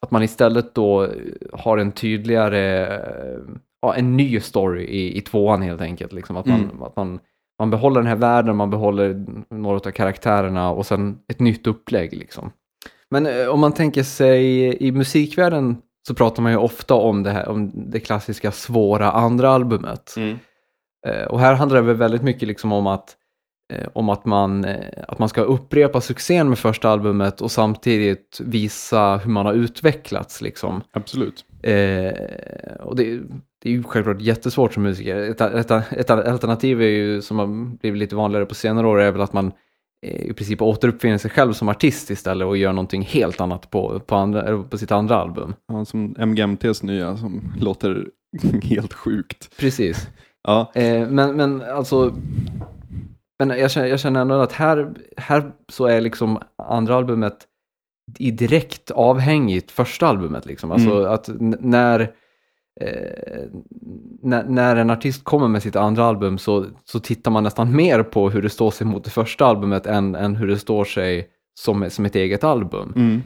[0.00, 1.10] att man istället då eh,
[1.52, 3.38] har en tydligare, eh,
[3.82, 6.12] ja, en ny story i, i tvåan helt enkelt.
[6.12, 6.36] Liksom.
[6.36, 6.82] Att, man, Mm.
[6.82, 7.20] att man,
[7.58, 12.12] man behåller den här världen, man behåller några av karaktärerna och sen ett nytt upplägg
[12.12, 12.50] liksom.
[13.10, 14.44] Men eh, om man tänker sig
[14.86, 15.76] i musikvärlden
[16.08, 20.14] så pratar man ju ofta om det här, om det klassiska svåra andra albumet.
[20.16, 20.36] Eh,
[21.28, 23.16] Och här handlar det väl väldigt mycket liksom om att,
[23.72, 28.40] eh, om att, man, eh, att man ska upprepa succén med första albumet och samtidigt
[28.44, 30.40] visa hur man har utvecklats.
[30.40, 30.82] Liksom.
[30.92, 31.44] Absolut.
[31.62, 32.12] Eh,
[32.80, 33.20] och det,
[33.62, 35.16] det är ju självklart jättesvårt som musiker.
[35.16, 39.12] Ett, ett, ett alternativ är ju, som har blivit lite vanligare på senare år är
[39.12, 39.52] väl att man
[40.06, 44.00] eh, i princip återuppfinner sig själv som artist istället och gör någonting helt annat på,
[44.00, 45.54] på, andra, på sitt andra album.
[45.68, 48.08] Ja, som MGMTs nya som låter
[48.62, 49.58] helt sjukt.
[49.58, 50.08] Precis.
[50.48, 52.12] Ja, Eh, men, men alltså,
[53.38, 57.36] men jag känner, jag känner ändå att här, här så är liksom andra albumet
[58.18, 60.46] i direkt avhängigt första albumet.
[60.46, 60.72] Liksom.
[60.72, 61.12] Alltså Mm.
[61.12, 61.28] att
[61.60, 62.00] när,
[62.80, 63.48] eh,
[64.22, 68.02] när, när en artist kommer med sitt andra album så, så tittar man nästan mer
[68.02, 71.28] på hur det står sig mot det första albumet än, än hur det står sig
[71.60, 72.92] som, som ett eget album.
[72.96, 73.20] mm.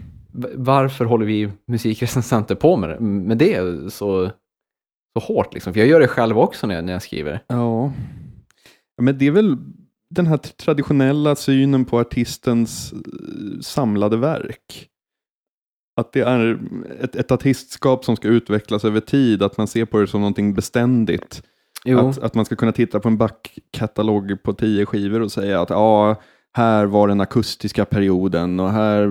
[0.55, 4.31] Varför håller vi musikrecensenter på med med det så,
[5.19, 5.55] så hårt?
[5.55, 5.73] Liksom?
[5.73, 7.45] För jag gör det själv också när jag, när jag skriver.
[7.47, 7.93] Ja.
[9.03, 9.57] men det är väl
[10.11, 14.89] den här traditionella synen på artistens eh, samlade verk.
[15.97, 16.59] Att det är
[17.01, 20.55] ett, ett artistskap som ska utvecklas över tid, att man ser på det som någonting
[20.55, 21.43] beständigt.
[21.99, 25.71] Att, att man ska kunna titta på en backkatalog på tio skivor och säga att
[25.71, 26.23] ja,
[26.55, 29.07] här var den akustiska perioden och här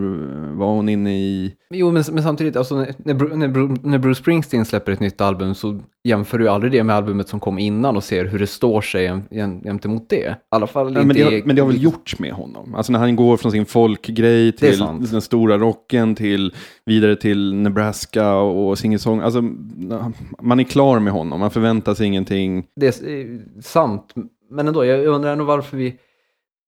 [0.56, 1.54] var hon inne i...
[1.70, 5.22] Jo, men, men samtidigt, alltså, när, när när, Bru- när Bruce Springsteen släpper ett nytt
[5.22, 8.48] album så jämför du aldrig det med albumet som kom innan och ser hur det
[8.48, 10.16] står sig jäm, jäm, jämte mot det.
[10.16, 12.76] I alla fall Ja, men, det har, men det har väl gjorts med honom.
[12.76, 14.80] Alltså när han går från sin folkgrej till
[15.12, 16.54] den stora rocken till
[16.86, 19.20] vidare till Nebraska och singer-song.
[19.20, 19.42] Alltså
[20.42, 22.66] man är klar med honom, man förväntar sig ingenting.
[22.76, 24.14] Det är sant,
[24.50, 25.96] men ändå, jag undrar ändå varför vi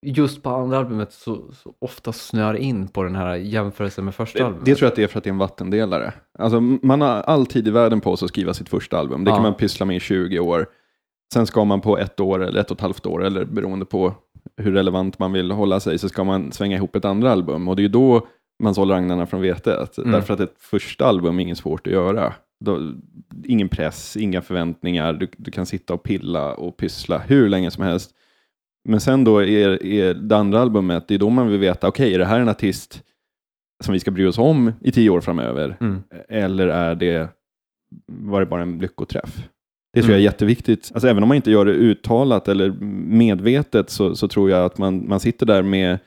[0.04, 4.40] just på andra albumet så, så ofta snör in på den här jämförelsen med första
[4.40, 4.66] Det, albumet.
[4.66, 6.14] det tror jag att det är för att det är en vattendelare.
[6.40, 9.24] Alltså man har all tid i världen på sig att skriva sitt första album.
[9.24, 9.42] Det kan Ja.
[9.44, 10.66] man pyssla med i 20 år.
[11.34, 14.14] Sen ska man på ett år eller ett och ett halvt år, eller beroende på
[14.58, 17.68] hur relevant man vill hålla sig, så ska man svänga ihop ett andra album.
[17.68, 18.28] Och det är ju då
[18.64, 19.98] man såller agnarna från vetet.
[19.98, 20.12] Mm.
[20.12, 22.34] Därför att ett första album är inget svårt att göra.
[22.66, 22.80] Då,
[23.46, 27.84] ingen press, inga förväntningar, du, du kan sitta och pilla och pyssla hur länge som
[27.84, 28.12] helst.
[28.90, 32.14] Men sen då är, är det andra albumet, det är då man vill veta, okej,
[32.14, 33.04] är det här en artist
[33.84, 35.78] som vi ska bry oss om i tio år framöver?
[35.82, 36.04] Mm.
[36.30, 37.30] Eller är det,
[38.08, 39.50] var det bara en lyckoträff?
[39.94, 40.32] Det tror jag är Mm.
[40.32, 40.92] jätteviktigt.
[40.94, 42.72] Alltså, även om man inte gör det uttalat eller
[43.08, 46.00] medvetet så, så tror jag att man, man sitter där med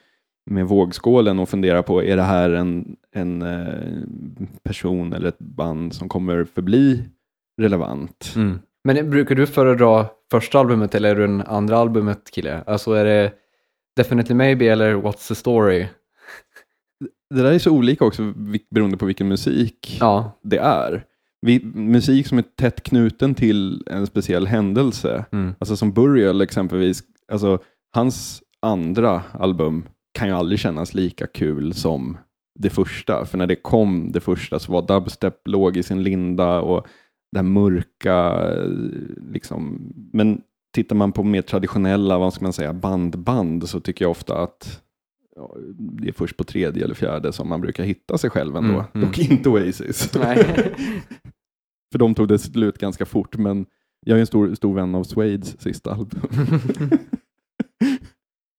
[0.50, 3.74] med vågskålen och fundera på, är det här en, en eh,
[4.62, 7.04] person eller ett band som kommer förbli
[7.62, 8.32] relevant?
[8.36, 8.58] Mm.
[8.86, 12.62] Men brukar du föredra första albumet eller är du en andra albumet kille?
[12.66, 13.32] Alltså är det
[13.96, 15.86] Definitely Maybe eller What's the Story?
[17.34, 18.32] Det där är så olika också
[18.70, 20.38] beroende på vilken musik Ja.
[20.42, 21.04] det är.
[21.40, 25.54] Vi, musik som är tätt knuten till en speciell händelse, Mm.
[25.58, 27.58] alltså som Burial exempelvis, alltså
[27.94, 29.84] hans andra album
[30.18, 32.18] kan ju aldrig kännas lika kul som
[32.58, 33.24] det första.
[33.26, 36.86] För när det kom, det första, så var dubstep låg i sin linda och
[37.32, 38.48] det här mörka,
[39.32, 39.92] liksom.
[40.12, 40.42] Men
[40.74, 44.82] tittar man på mer traditionella, vad ska man säga, bandband så tycker jag ofta att
[45.36, 48.74] ja, det är först på tredje eller fjärde som man brukar hitta sig själv ändå.
[48.74, 49.06] Mm, mm.
[49.06, 50.14] Dock inte Oasis.
[50.22, 50.36] Nej.
[51.92, 53.66] För de tog det slut ganska fort, men
[54.00, 56.20] jag är en stor, stor vän av Suedes sista album.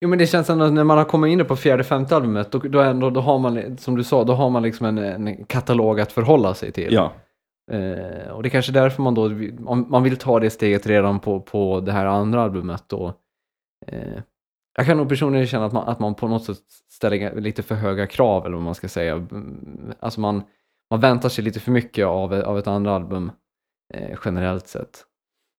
[0.01, 2.60] Jo men det känns ändå när man har kommit in på fjärde, femte albumet, då,
[2.60, 5.99] då, ändå, då har man, som du sa, då har man liksom en, en katalog
[5.99, 6.93] att förhålla sig till.
[6.93, 7.13] ja,
[7.71, 9.23] Eh, och det är kanske därför man då,
[9.65, 13.13] om man vill ta det steget redan på, på det här andra albumet då.
[13.88, 14.21] Eh,
[14.77, 16.58] jag kan nog personligen känna att man, att man på något sätt
[16.91, 19.13] ställer lite för höga krav, eller vad man ska säga.
[19.13, 20.43] Mm, alltså man,
[20.91, 23.32] man väntar sig lite för mycket av, av ett andra album,
[23.93, 25.03] eh, generellt sett.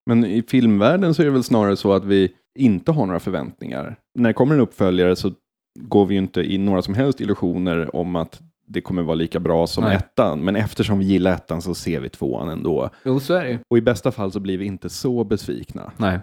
[0.07, 3.97] men i filmvärlden så är det väl snarare så att vi inte har några förväntningar.
[4.15, 5.33] När det kommer en uppföljare så
[5.81, 9.41] går vi ju inte i några som helst illusioner om att det kommer vara lika
[9.41, 9.97] bra som Nej.
[9.97, 10.45] ettan.
[10.45, 12.91] Men eftersom vi gillar ettan så ser vi tvåan ändå.
[13.05, 13.59] Jo, så är det ju.
[13.71, 15.93] Och i bästa fall så blir vi inte så besvikna.
[15.97, 16.19] Nej.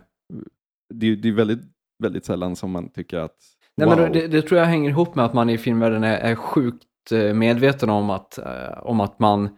[0.94, 1.62] Det, är- det är väldigt,
[2.04, 3.36] väldigt sällan som man tycker att
[3.78, 3.98] Nej, wow.
[3.98, 6.86] men det, det tror jag hänger ihop med att man i filmvärlden är, är sjukt
[7.12, 9.50] eh, medveten om att, eh, om att man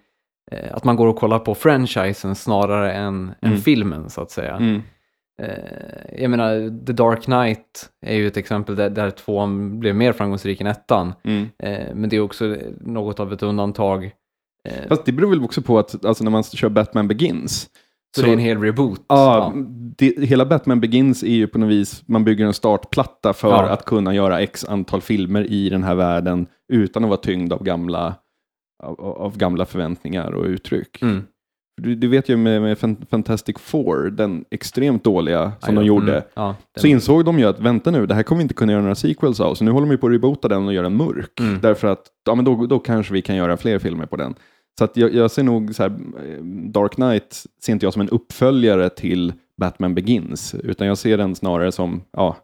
[0.52, 3.58] eh, att man går och kollar på franchisen snarare än, än Mm.
[3.62, 4.56] filmen så att säga.
[4.56, 4.82] Mm.
[5.41, 10.13] Eh, jag menar, The Dark Knight är ju ett exempel där, där tvåan blev mer
[10.13, 11.13] framgångsrik än ettan.
[11.23, 11.47] Mm.
[11.60, 14.12] Eh, men det är också något av ett undantag.
[14.69, 17.69] Eh, Fast det beror väl också på att alltså, när man kör Batman Begins
[18.15, 19.02] så, det är en hel reboot.
[19.08, 19.54] Ja,
[19.97, 23.69] det, hela Batman Begins är ju på något vis, man bygger en startplatta för Ja.
[23.69, 27.63] att kunna göra x antal filmer i den här världen utan att vara tyngd av
[27.63, 28.15] gamla,
[28.84, 31.02] av, av gamla förväntningar och uttryck.
[31.02, 31.23] Mm.
[31.81, 36.11] Du, du vet ju med, med Fan- Fantastic Four, den extremt dåliga som de gjorde,
[36.11, 38.53] mm, ja, den- så insåg de ju att vänta nu, det här kommer vi inte
[38.53, 40.85] kunna göra några sequels av, så nu håller de på att reboota den och göra
[40.85, 41.39] en mörk.
[41.39, 41.59] Mm.
[41.61, 44.35] Därför att ja, men då, då kanske vi kan göra fler filmer på den.
[44.77, 48.01] Så att jag, jag ser nog så här, eh, Dark Knight ser inte jag som
[48.01, 52.37] en uppföljare till Batman Begins, utan jag ser den snarare som ja,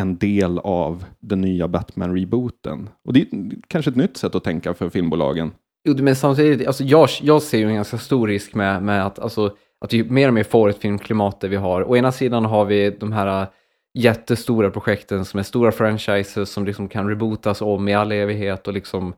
[0.00, 2.88] en del av den nya Batman-rebooten.
[3.04, 3.26] Och det är
[3.68, 5.50] kanske ett nytt sätt att tänka för filmbolagen.
[5.84, 9.18] Jo, men samtidigt, alltså jag, jag ser ju en ganska stor risk med, med att,
[9.18, 12.44] alltså, att vi mer och mer får ett filmklimat där vi har, å ena sidan
[12.44, 13.48] har vi de här äh,
[13.94, 18.74] jättestora projekten som är stora franchises som liksom kan rebootas om i all evighet och
[18.74, 19.14] liksom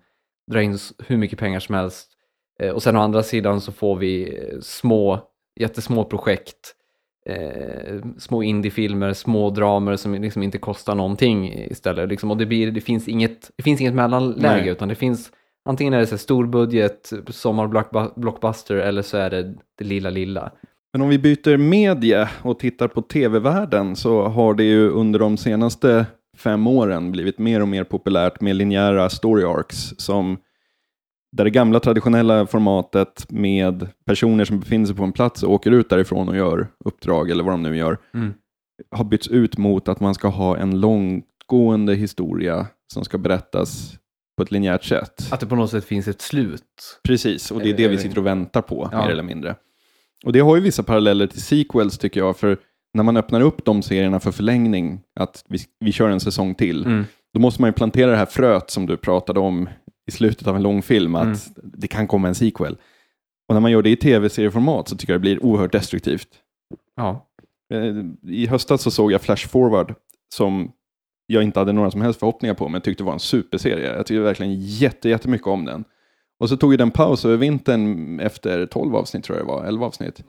[0.50, 2.11] dra in hur mycket pengar som helst.
[2.61, 5.20] Eh, och sen å andra sidan så får vi eh, små,
[5.61, 6.74] jättesmå projekt,
[7.26, 12.09] eh, små indiefilmer, små dramer som liksom inte kostar någonting istället.
[12.09, 14.68] Liksom, och det, blir, det, finns inget, det finns inget mellanläge Nej.
[14.68, 15.33] utan det finns
[15.66, 20.52] Antingen är det så stor budget, sommarblockbuster eller så är det det lilla lilla.
[20.92, 25.37] Men om vi byter medie och tittar på tv-världen så har det ju under de
[25.37, 30.38] senaste fem åren blivit mer och mer populärt med linjära story arcs som
[31.37, 35.70] där det gamla traditionella formatet med personer som befinner sig på en plats och åker
[35.70, 38.35] ut därifrån och gör uppdrag eller vad de nu gör Mm.
[38.90, 43.98] har bytts ut mot att man ska ha en långtgående historia som ska berättas
[44.37, 45.29] på ett linjärt sätt.
[45.33, 47.01] Att det på något sätt finns ett slut.
[47.05, 49.03] Precis, och det är det vi sitter och väntar på, Ja.
[49.05, 49.55] mer eller mindre.
[50.25, 52.59] Och det har ju vissa paralleller till sequels tycker jag, för
[52.94, 56.85] när man öppnar upp de serierna för förlängning, att vi, vi kör en säsong till,
[56.85, 57.05] Mm.
[57.35, 59.68] då måste man ju plantera det här fröet som du pratade om
[60.07, 61.38] i slutet av en lång film, att Mm.
[61.62, 62.77] det kan komma en sequel.
[63.49, 66.29] Och när man gör det i tv-serieformat så tycker jag det blir oerhört destruktivt.
[66.96, 67.27] Ja.
[67.75, 67.94] Eh,
[68.33, 69.94] I höstas så såg jag Flash Forward,
[70.35, 70.72] som
[71.27, 73.97] jag inte hade några som helst förhoppningar på, men tyckte var en superserie.
[73.97, 75.85] Jag tyckte verkligen jätte, jättemycket om den.
[76.39, 79.65] Och så tog ju den paus över vintern efter 12 avsnitt, tror jag det var,
[79.65, 80.25] 11 avsnitt.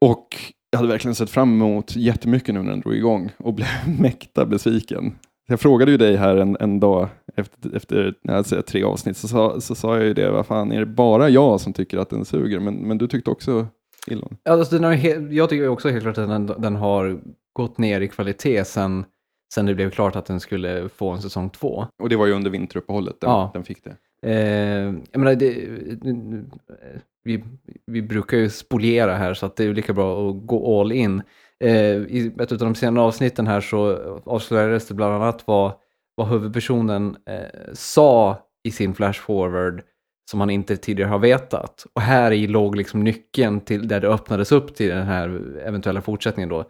[0.00, 0.36] Och
[0.70, 3.68] jag hade verkligen sett fram emot jättemycket nu när den drog igång och blev
[4.00, 5.18] mäkta besviken.
[5.46, 9.28] Jag frågade ju dig här en, en dag efter, efter när jag tre avsnitt, så
[9.28, 12.10] sa, så sa jag ju det, vad fan, är det bara jag som tycker att
[12.10, 12.60] den suger?
[12.60, 13.66] Men, men du tyckte också
[14.06, 14.52] illa om den.
[14.52, 17.20] Alltså, den har, jag tycker också helt klart att den, den har
[17.52, 19.04] gått ner i kvalitet sen,
[19.54, 21.86] sen det blev klart att den skulle få en säsong två.
[22.02, 23.50] Och det var ju under vinteruppehållet den, Ja.
[23.54, 23.96] den fick det.
[24.22, 25.54] Eh, jag menar, det,
[27.24, 27.44] vi,
[27.86, 31.22] vi brukar ju spoliera här så att det är lika bra att gå all in.
[31.64, 35.72] Eh, I ett av de senare avsnitten här så avslöjades det bland annat vad,
[36.14, 39.82] vad huvudpersonen eh, sa i sin flash forward
[40.30, 41.86] som han inte tidigare har vetat.
[41.92, 46.00] Och här i låg liksom nyckeln till där det öppnades upp till den här eventuella
[46.00, 46.60] fortsättningen då.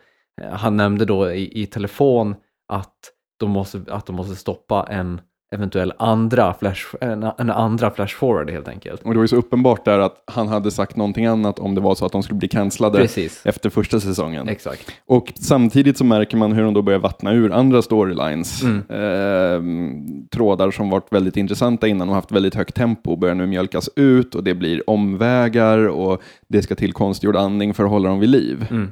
[0.42, 2.34] Eh, han nämnde då i, i telefon
[2.70, 2.94] att
[3.38, 5.20] de måste, att de måste stoppa en
[5.54, 9.02] eventuell andra flash, en, en andra flash forward helt enkelt.
[9.02, 11.80] Och det var ju så uppenbart där att han hade sagt någonting annat om det
[11.80, 13.08] var så att de skulle bli cancellade
[13.44, 14.48] efter första säsongen.
[14.48, 14.90] exakt.
[15.06, 18.62] Och samtidigt så märker man hur de då börjar vattna ur andra storylines.
[18.62, 18.78] Mm.
[18.88, 23.90] Eh, trådar som varit väldigt intressanta innan och haft väldigt högt tempo börjar nu mjölkas
[23.96, 28.20] ut och det blir omvägar och det ska till konstgjord andning för att hålla dem
[28.20, 28.66] vid liv.
[28.70, 28.90] Mm.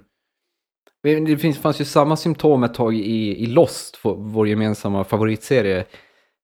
[1.03, 5.85] Det finns, fanns ju samma symptom ett tag i, i Lost, vår, gemensamma favoritserie.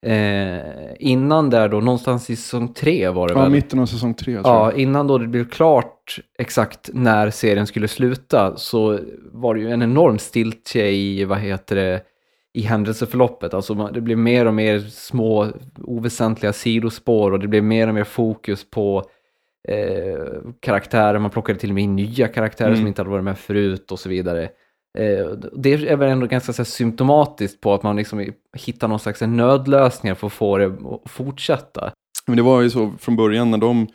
[0.07, 0.61] Eh,
[0.99, 3.51] innan där då, någonstans i säsong tre var det Ja, väl?
[3.51, 8.57] mitten av säsong tre Ja, innan då det blev klart exakt när serien skulle sluta
[8.57, 8.99] så
[9.33, 12.01] var det ju en enorm stiltje i, vad heter det,
[12.55, 13.55] i händelseförloppet.
[13.55, 15.47] Alltså det blev mer och mer små
[15.79, 19.05] oväsentliga sidospår och det blev mer och mer fokus på
[19.69, 21.19] eh, karaktärer.
[21.19, 22.79] Man plockade till och med in nya karaktärer Mm.
[22.81, 24.43] som inte hade varit med förut och så vidare.
[24.99, 29.01] Eh, det är väl ändå ganska så här, symptomatiskt på att man liksom hittar någon
[29.01, 31.93] slags nödlösningar för att få det att fortsätta.
[32.27, 33.87] Men det var ju så från början när de,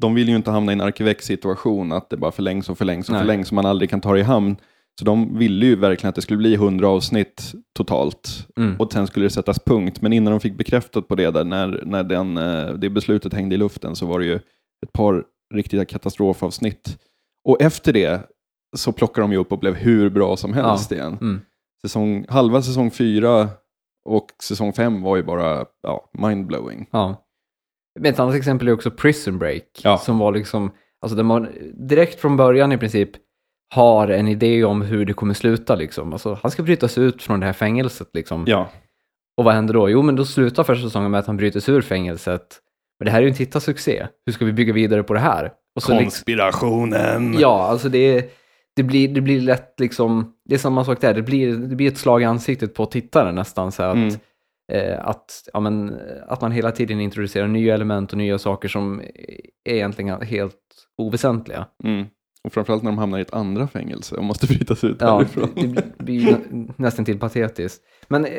[0.00, 3.12] de vill ju inte hamna i en Arkivex-situation, att det bara förlängs och förlängs och
[3.12, 3.20] Nej.
[3.22, 4.56] förlängs och man aldrig kan ta det i hamn.
[4.98, 8.76] Så de ville ju verkligen att det skulle bli 100 avsnitt totalt Mm.
[8.80, 10.00] och sen skulle det sättas punkt.
[10.00, 13.54] Men innan de fick bekräftat på det där, när, när den, eh, det beslutet hängde
[13.54, 14.40] i luften så var det ju
[14.86, 16.98] ett par riktiga katastrofavsnitt.
[17.44, 18.30] Och efter det
[18.76, 21.18] så plockade de ju upp och blev hur bra som helst igen.
[21.20, 21.40] Mm.
[21.82, 23.48] Säsong, halva säsong fyra
[24.04, 26.88] och säsong fem var ju bara ja, mindblowing.
[26.90, 27.20] Ja.
[28.00, 29.80] Men Ett annat exempel är också Prison Break.
[29.82, 29.98] Ja.
[29.98, 31.48] Som var liksom, alltså där man
[31.88, 33.10] direkt från början i princip
[33.74, 36.12] har en idé om hur det kommer sluta liksom.
[36.12, 38.44] Alltså han ska brytas ut från det här fängelset liksom.
[38.46, 38.68] Ja,
[39.36, 39.90] Och vad händer då?
[39.90, 42.60] Jo men då slutar första säsongen med att han bryter sig ur fängelset.
[42.98, 44.06] Men det här är ju en tittarsuccé.
[44.26, 45.52] Hur ska vi bygga vidare på det här?
[45.76, 47.36] Och så liksom, konspirationen.
[47.38, 48.30] Ja, alltså det,
[48.76, 51.88] det, blir, det blir lätt liksom, det är samma sak där, det blir, det blir
[51.88, 53.72] ett slag i ansiktet på tittaren nästan.
[53.72, 54.14] Så att, Mm.
[54.72, 55.96] eh, att, ja, men,
[56.28, 59.00] att man hela tiden introducerar nya element och nya saker som
[59.64, 60.54] är egentligen helt
[61.02, 61.66] oväsentliga.
[61.84, 62.06] Mm.
[62.44, 65.50] Och framförallt när de hamnar i ett andra fängelse och måste brytas ut Ja, därifrån.
[65.54, 66.36] det, blir
[66.76, 67.82] nästan till patetiskt.
[68.08, 68.30] Men eh,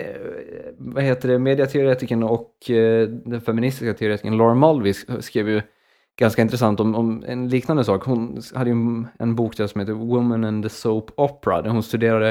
[0.78, 5.62] vad heter det, mediateoretikern och eh, den feministiska teoretikern Laura Mulvey sk- skrev ju
[6.20, 8.04] ganska intressant om, om en liknande sak.
[8.04, 8.76] Hon hade ju
[9.20, 12.30] en, bok där som heter Woman and the Soap Opera där hon studerade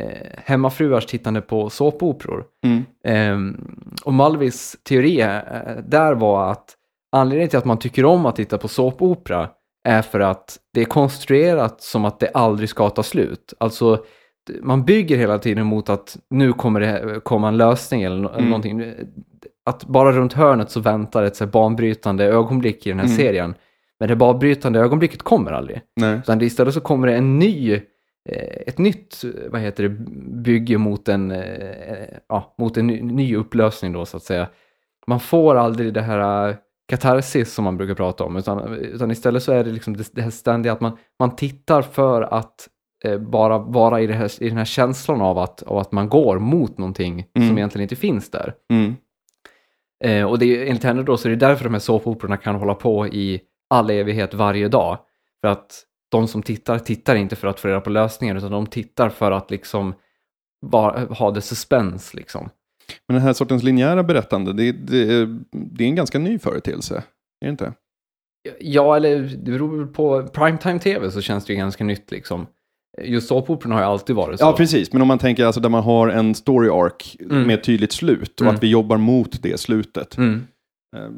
[0.00, 2.44] eh, hemmafruars tittande på såpoperor.
[2.64, 2.82] Mm.
[3.04, 5.28] Ehm, och Malvis teori eh,
[5.86, 6.76] där var att
[7.12, 9.48] anledningen till att man tycker om att titta på såpopera
[9.84, 13.54] är för att det är konstruerat som att det aldrig ska ta slut.
[13.60, 14.04] Alltså,
[14.62, 18.44] man bygger hela tiden mot att nu kommer det komma en lösning eller, no- Mm.
[18.44, 18.94] någonting.
[19.66, 23.16] Att bara runt hörnet så väntar ett så här banbrytande ögonblick i den här Mm.
[23.18, 23.54] serien.
[24.00, 25.80] Men det banbrytande ögonblicket kommer aldrig.
[26.00, 26.18] Nej.
[26.18, 27.72] Utan det istället så kommer det en ny,
[28.28, 29.88] eh, ett nytt, vad heter det,
[30.42, 34.48] bygge mot en, eh, ja, mot en ny, ny upplösning då så att säga.
[35.06, 36.54] Man får aldrig det här eh,
[36.88, 40.22] katarsis som man brukar prata om, utan, utan istället så är det liksom det, det
[40.22, 42.68] här ständiga att man, man tittar för att
[43.04, 46.08] eh, bara vara i, det här, i den här känslan av att, av att man
[46.08, 47.48] går mot någonting Mm.
[47.48, 48.54] som egentligen inte finns där.
[48.72, 48.96] Mm.
[50.04, 52.54] Eh, och det är, enligt henne då så är det därför de här såpoperorna kan
[52.54, 53.40] hålla på i
[53.70, 54.98] all evighet varje dag.
[55.40, 58.66] För att de som tittar, tittar inte för att få reda på lösningen utan de
[58.66, 59.94] tittar för att liksom
[60.66, 62.48] bara, ha det suspense liksom.
[63.08, 66.94] Men den här sortens linjära berättande, det, det, det är en ganska ny företeelse.
[67.40, 67.72] Är det inte?
[68.60, 72.46] Ja, eller det beror på primetime-tv så känns det ju ganska nytt liksom.
[73.02, 74.44] Just såpoperorna har ju alltid varit så.
[74.46, 74.92] Ja, precis.
[74.92, 77.42] Men om man tänker alltså där man har en story arc Mm.
[77.46, 78.54] med ett tydligt slut och Mm.
[78.54, 80.16] att vi jobbar mot det slutet.
[80.16, 80.46] Mm.
[80.96, 81.08] Eh,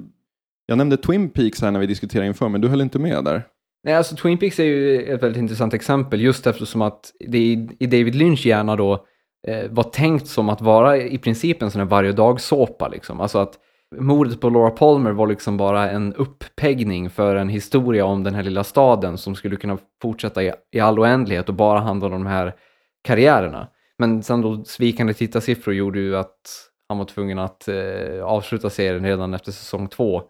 [0.67, 3.43] Jag nämnde Twin Peaks här när vi diskuterade inför, men du höll inte med där.
[3.85, 7.69] Nej, alltså Twin Peaks är ju ett väldigt intressant exempel just eftersom att det i,
[7.79, 9.07] i David Lynch hjärna då
[9.47, 13.21] Eh, var tänkt som att vara i princip en sån här varje dag såpa liksom.
[13.21, 13.59] Alltså att
[14.01, 18.43] mordet på Laura Palmer var liksom bara en uppeggning för en historia om den här
[18.43, 22.27] lilla staden som skulle kunna fortsätta i, i all oändlighet och bara handla om de
[22.27, 22.55] här
[23.05, 23.69] karriärerna.
[23.99, 29.05] Men sen då svikande tittarsiffror gjorde ju att han var tvungen att eh, avsluta serien
[29.05, 30.23] redan efter säsong två.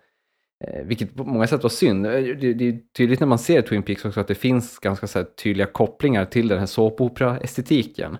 [0.64, 2.06] Eh, vilket på många sätt var synd.
[2.06, 5.06] Eh, Det, det är tydligt när man ser Twin Peaks också att det finns ganska
[5.06, 8.18] så tydliga kopplingar till den här såpopera-estetiken.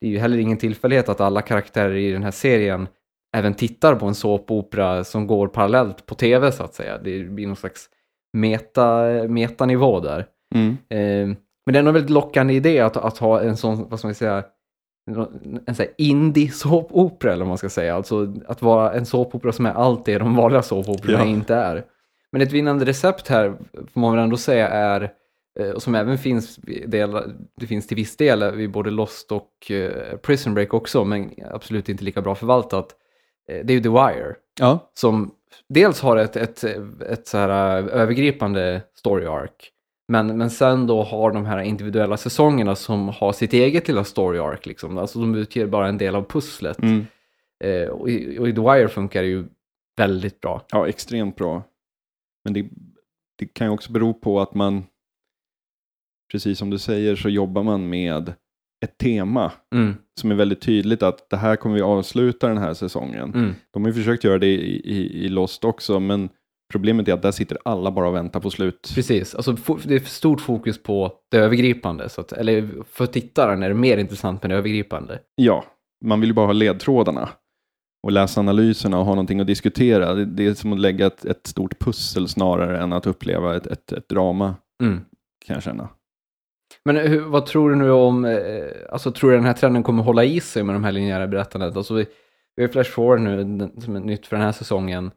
[0.00, 2.88] Det är ju heller ingen tillfällighet att alla karaktärer i den här serien
[3.36, 6.98] även tittar på en såpopera som går parallellt på tv så att säga.
[6.98, 7.88] Det blir någon slags
[8.32, 10.26] meta, metanivå där.
[10.54, 10.68] Mm.
[10.68, 14.08] Eh, men det är en väldigt lockande idé att, att ha en sån, vad ska
[14.08, 14.44] man säga,
[15.06, 17.94] en sån här indie såpopera eller vad man ska säga.
[17.94, 21.30] Alltså att vara en såpopera som är allt det de vanliga såpoperorna Ja.
[21.30, 21.84] inte är.
[22.32, 23.54] Men ett vinnande recept här
[23.92, 25.10] får man väl ändå säga är,
[25.60, 27.12] eh, och som även finns, del,
[27.60, 31.88] det finns till viss del vid både Lost och eh, Prison Break också, men absolut
[31.88, 32.94] inte lika bra förvaltat.
[33.48, 35.30] Eh, det är ju The Wire, Ja, som
[35.68, 36.64] dels har ett, ett,
[37.08, 37.50] ett så här
[37.88, 39.70] övergripande story arc,
[40.08, 44.38] men, men sen då har de här individuella säsongerna som har sitt eget lilla story
[44.38, 44.98] arc, liksom.
[44.98, 46.82] alltså de utgör bara en del av pusslet.
[46.82, 47.06] mm.
[47.64, 49.44] Eh, och, i, och i The Wire funkar det ju
[49.96, 50.64] väldigt bra.
[50.70, 51.62] ja extremt bra.
[52.44, 52.66] Men det,
[53.38, 54.84] det kan ju också bero på att man,
[56.32, 58.32] precis som du säger, så jobbar man med
[58.84, 62.74] ett tema Mm, som är väldigt tydligt att det här kommer vi avsluta den här
[62.74, 63.34] säsongen.
[63.34, 63.54] mm.
[63.70, 66.28] De har ju försökt göra det i, i, i Lost också, men
[66.74, 68.92] problemet är att där sitter alla bara och väntar på slut.
[68.94, 72.08] Precis, alltså det är stort fokus på det övergripande.
[72.08, 75.18] Så att, eller för tittaren är det mer intressant med det övergripande.
[75.34, 75.64] Ja,
[76.04, 77.28] man vill ju bara ha ledtrådarna
[78.02, 80.14] och läsa analyserna och ha någonting att diskutera.
[80.14, 83.92] Det, är som att lägga ett, ett stort pussel snarare än att uppleva ett, ett,
[83.92, 85.00] ett drama, Mm.
[85.46, 85.88] kan jag känna.
[86.84, 88.38] Men hur, vad tror du nu om, eh,
[88.92, 91.76] alltså tror du den här trenden kommer hålla i sig med de här linjära berättandet?
[91.76, 92.06] Alltså vi,
[92.56, 95.10] vi har Flash Forward nu som är nytt för den här säsongen.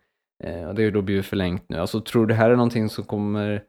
[0.43, 1.77] Eh, och det har ju då blivit förlängt nu.
[1.77, 3.63] Alltså tror du det här är någonting som kommer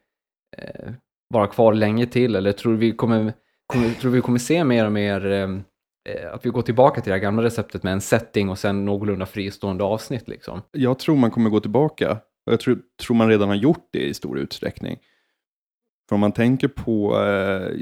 [0.58, 0.92] eh,
[1.28, 2.36] vara kvar länge till?
[2.36, 3.32] Eller tror du vi kommer,
[3.66, 5.64] kommer, tror vi kommer se mer och mer ehm,
[6.08, 8.84] eh, att vi går tillbaka till det här gamla receptet med en setting och sen
[8.84, 10.62] någorlunda fristående avsnitt liksom?
[10.72, 12.12] Jag tror man kommer gå tillbaka.
[12.46, 14.98] Och jag tror, tror man redan har gjort det i stor utsträckning.
[16.08, 17.20] För om man tänker på...
[17.24, 17.72] Eh,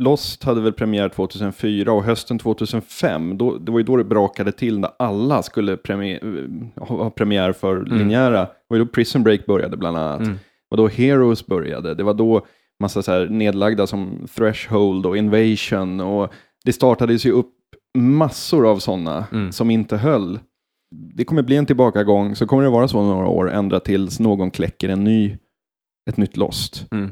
[0.00, 4.52] Lost hade väl premiär 2004 och hösten 2005, då, det var ju då det brakade
[4.52, 6.20] till när alla skulle premiär,
[6.76, 7.98] ha ha premiär för Mm.
[7.98, 8.40] linjära.
[8.40, 10.20] Det var ju då Prison Break började bland annat.
[10.20, 10.32] Mm.
[10.32, 10.38] Det
[10.68, 11.94] var då Heroes började.
[11.94, 12.46] Det var då
[12.80, 16.00] massa så här nedlagda som Threshold och Invasion.
[16.00, 16.32] Och
[16.64, 17.52] det startades ju upp
[17.98, 19.52] massor av sådana Mm.
[19.52, 20.38] som inte höll.
[21.14, 24.50] Det kommer bli en tillbakagång, så kommer det vara så några år, ända tills någon
[24.50, 25.36] kläcker en ny,
[26.10, 26.86] ett nytt Lost.
[26.90, 27.10] Mm.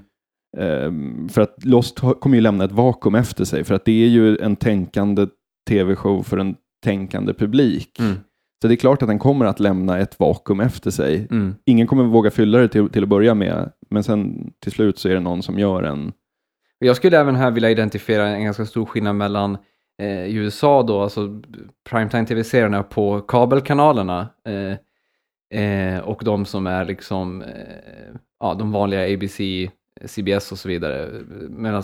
[0.58, 4.08] Ehm, för att Lost kommer ju lämna ett vakuum efter sig, för att det är
[4.08, 5.26] ju en tänkande
[5.68, 7.98] tv-show för en tänkande publik.
[7.98, 8.14] Mm.
[8.62, 11.26] Så det är klart att den kommer att lämna ett vakuum efter sig.
[11.30, 11.54] Mm.
[11.64, 15.08] Ingen kommer våga fylla det till, till att börja med, men sen till slut så
[15.08, 16.12] är det någon som gör en.
[16.78, 19.58] Jag skulle även här vilja identifiera en ganska stor skillnad mellan
[20.02, 21.42] eh, i USA då, alltså
[21.90, 24.76] primetime tv-serierna på kabelkanalerna eh,
[25.60, 27.48] eh, och de som är liksom eh,
[28.40, 29.40] ja, de vanliga ABC,
[30.04, 31.10] CBS och så vidare.
[31.48, 31.82] Medan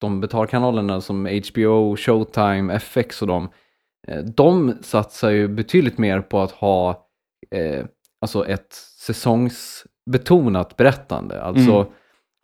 [0.00, 3.48] de betalkanalerna som HBO, Showtime, FX och de,
[4.08, 7.06] eh, de satsar ju betydligt mer på att ha
[7.50, 7.84] eh,
[8.20, 11.42] alltså ett säsongsbetonat berättande.
[11.42, 11.92] Alltså Mm.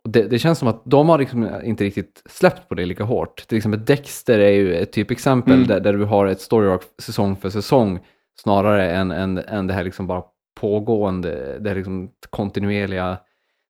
[0.09, 3.47] det, det känns som att de har liksom inte riktigt släppt på det lika hårt.
[3.47, 5.67] Till exempel Dexter är ju ett typexempel Mm.
[5.67, 7.99] där, där du har ett story arc säsong för säsong
[8.41, 10.23] snarare än, än, än det här liksom bara
[10.59, 13.17] pågående, det här liksom kontinuerliga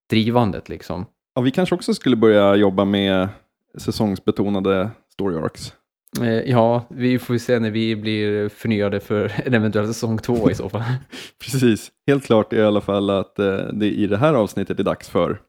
[0.09, 1.05] drivandet liksom.
[1.37, 3.29] Ja, vi kanske också skulle börja jobba med
[3.77, 5.73] säsongsbetonade story arcs.
[6.21, 10.55] Eh, ja, vi får se när vi blir förnyade för en eventuell säsong två i
[10.55, 10.81] så fall.
[11.41, 11.91] Precis.
[12.07, 15.39] Helt klart i alla fall att eh, det i det här avsnittet är dags för.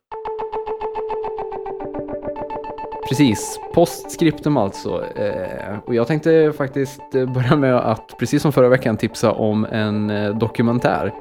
[3.08, 5.04] Precis, postskriptum alltså.
[5.16, 10.08] Eh, och jag tänkte faktiskt börja med att, precis som förra veckan, tipsa om en
[10.38, 11.12] dokumentär.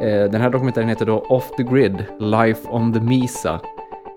[0.00, 3.60] Den här dokumentären heter då Off the Grid, Life on the Misa.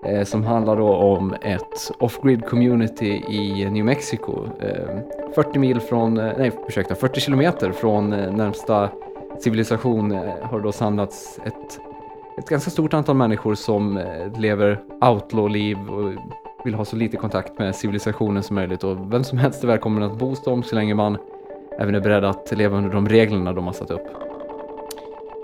[0.08, 4.44] Eh, som handlar då om ett off-grid community i New Mexico.
[4.60, 4.98] Eh,
[5.34, 8.90] 40 mil från, eh, nej ursäkta, 40 kilometer från eh, närmsta
[9.40, 11.80] civilisation eh, har då samlats ett,
[12.38, 16.12] ett ganska stort antal människor som eh, lever outlaw-liv och
[16.64, 20.02] vill ha så lite kontakt med civilisationen som möjligt och vem som helst är välkommen
[20.02, 21.18] att bo hos dem så länge man
[21.78, 24.06] även är beredd att leva under de reglerna de har satt upp.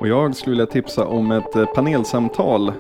[0.01, 2.73] Och jag skulle vilja tipsa om ett eh, panelsamtal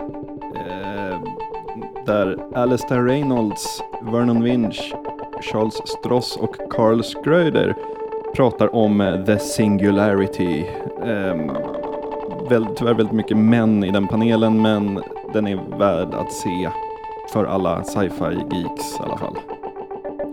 [2.06, 4.94] där Alistair Reynolds, Vernon Winch,
[5.40, 7.74] Charles Stross och Carl Schröder
[8.34, 10.64] pratar om eh, The Singularity.
[11.02, 11.36] Eh,
[12.50, 16.70] väl, tyvärr väldigt mycket män i den panelen, men den är värd att se
[17.32, 19.36] för alla sci-fi geeks i alla fall.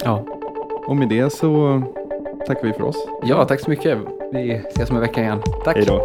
[0.03, 0.23] Ja.
[0.87, 1.81] Och med det så
[2.47, 3.07] tackar vi för oss.
[3.23, 3.97] ja, tack så mycket.
[4.31, 5.41] Vi ses om en vecka igen.
[5.63, 5.75] Tack!
[5.75, 6.01] Hej då!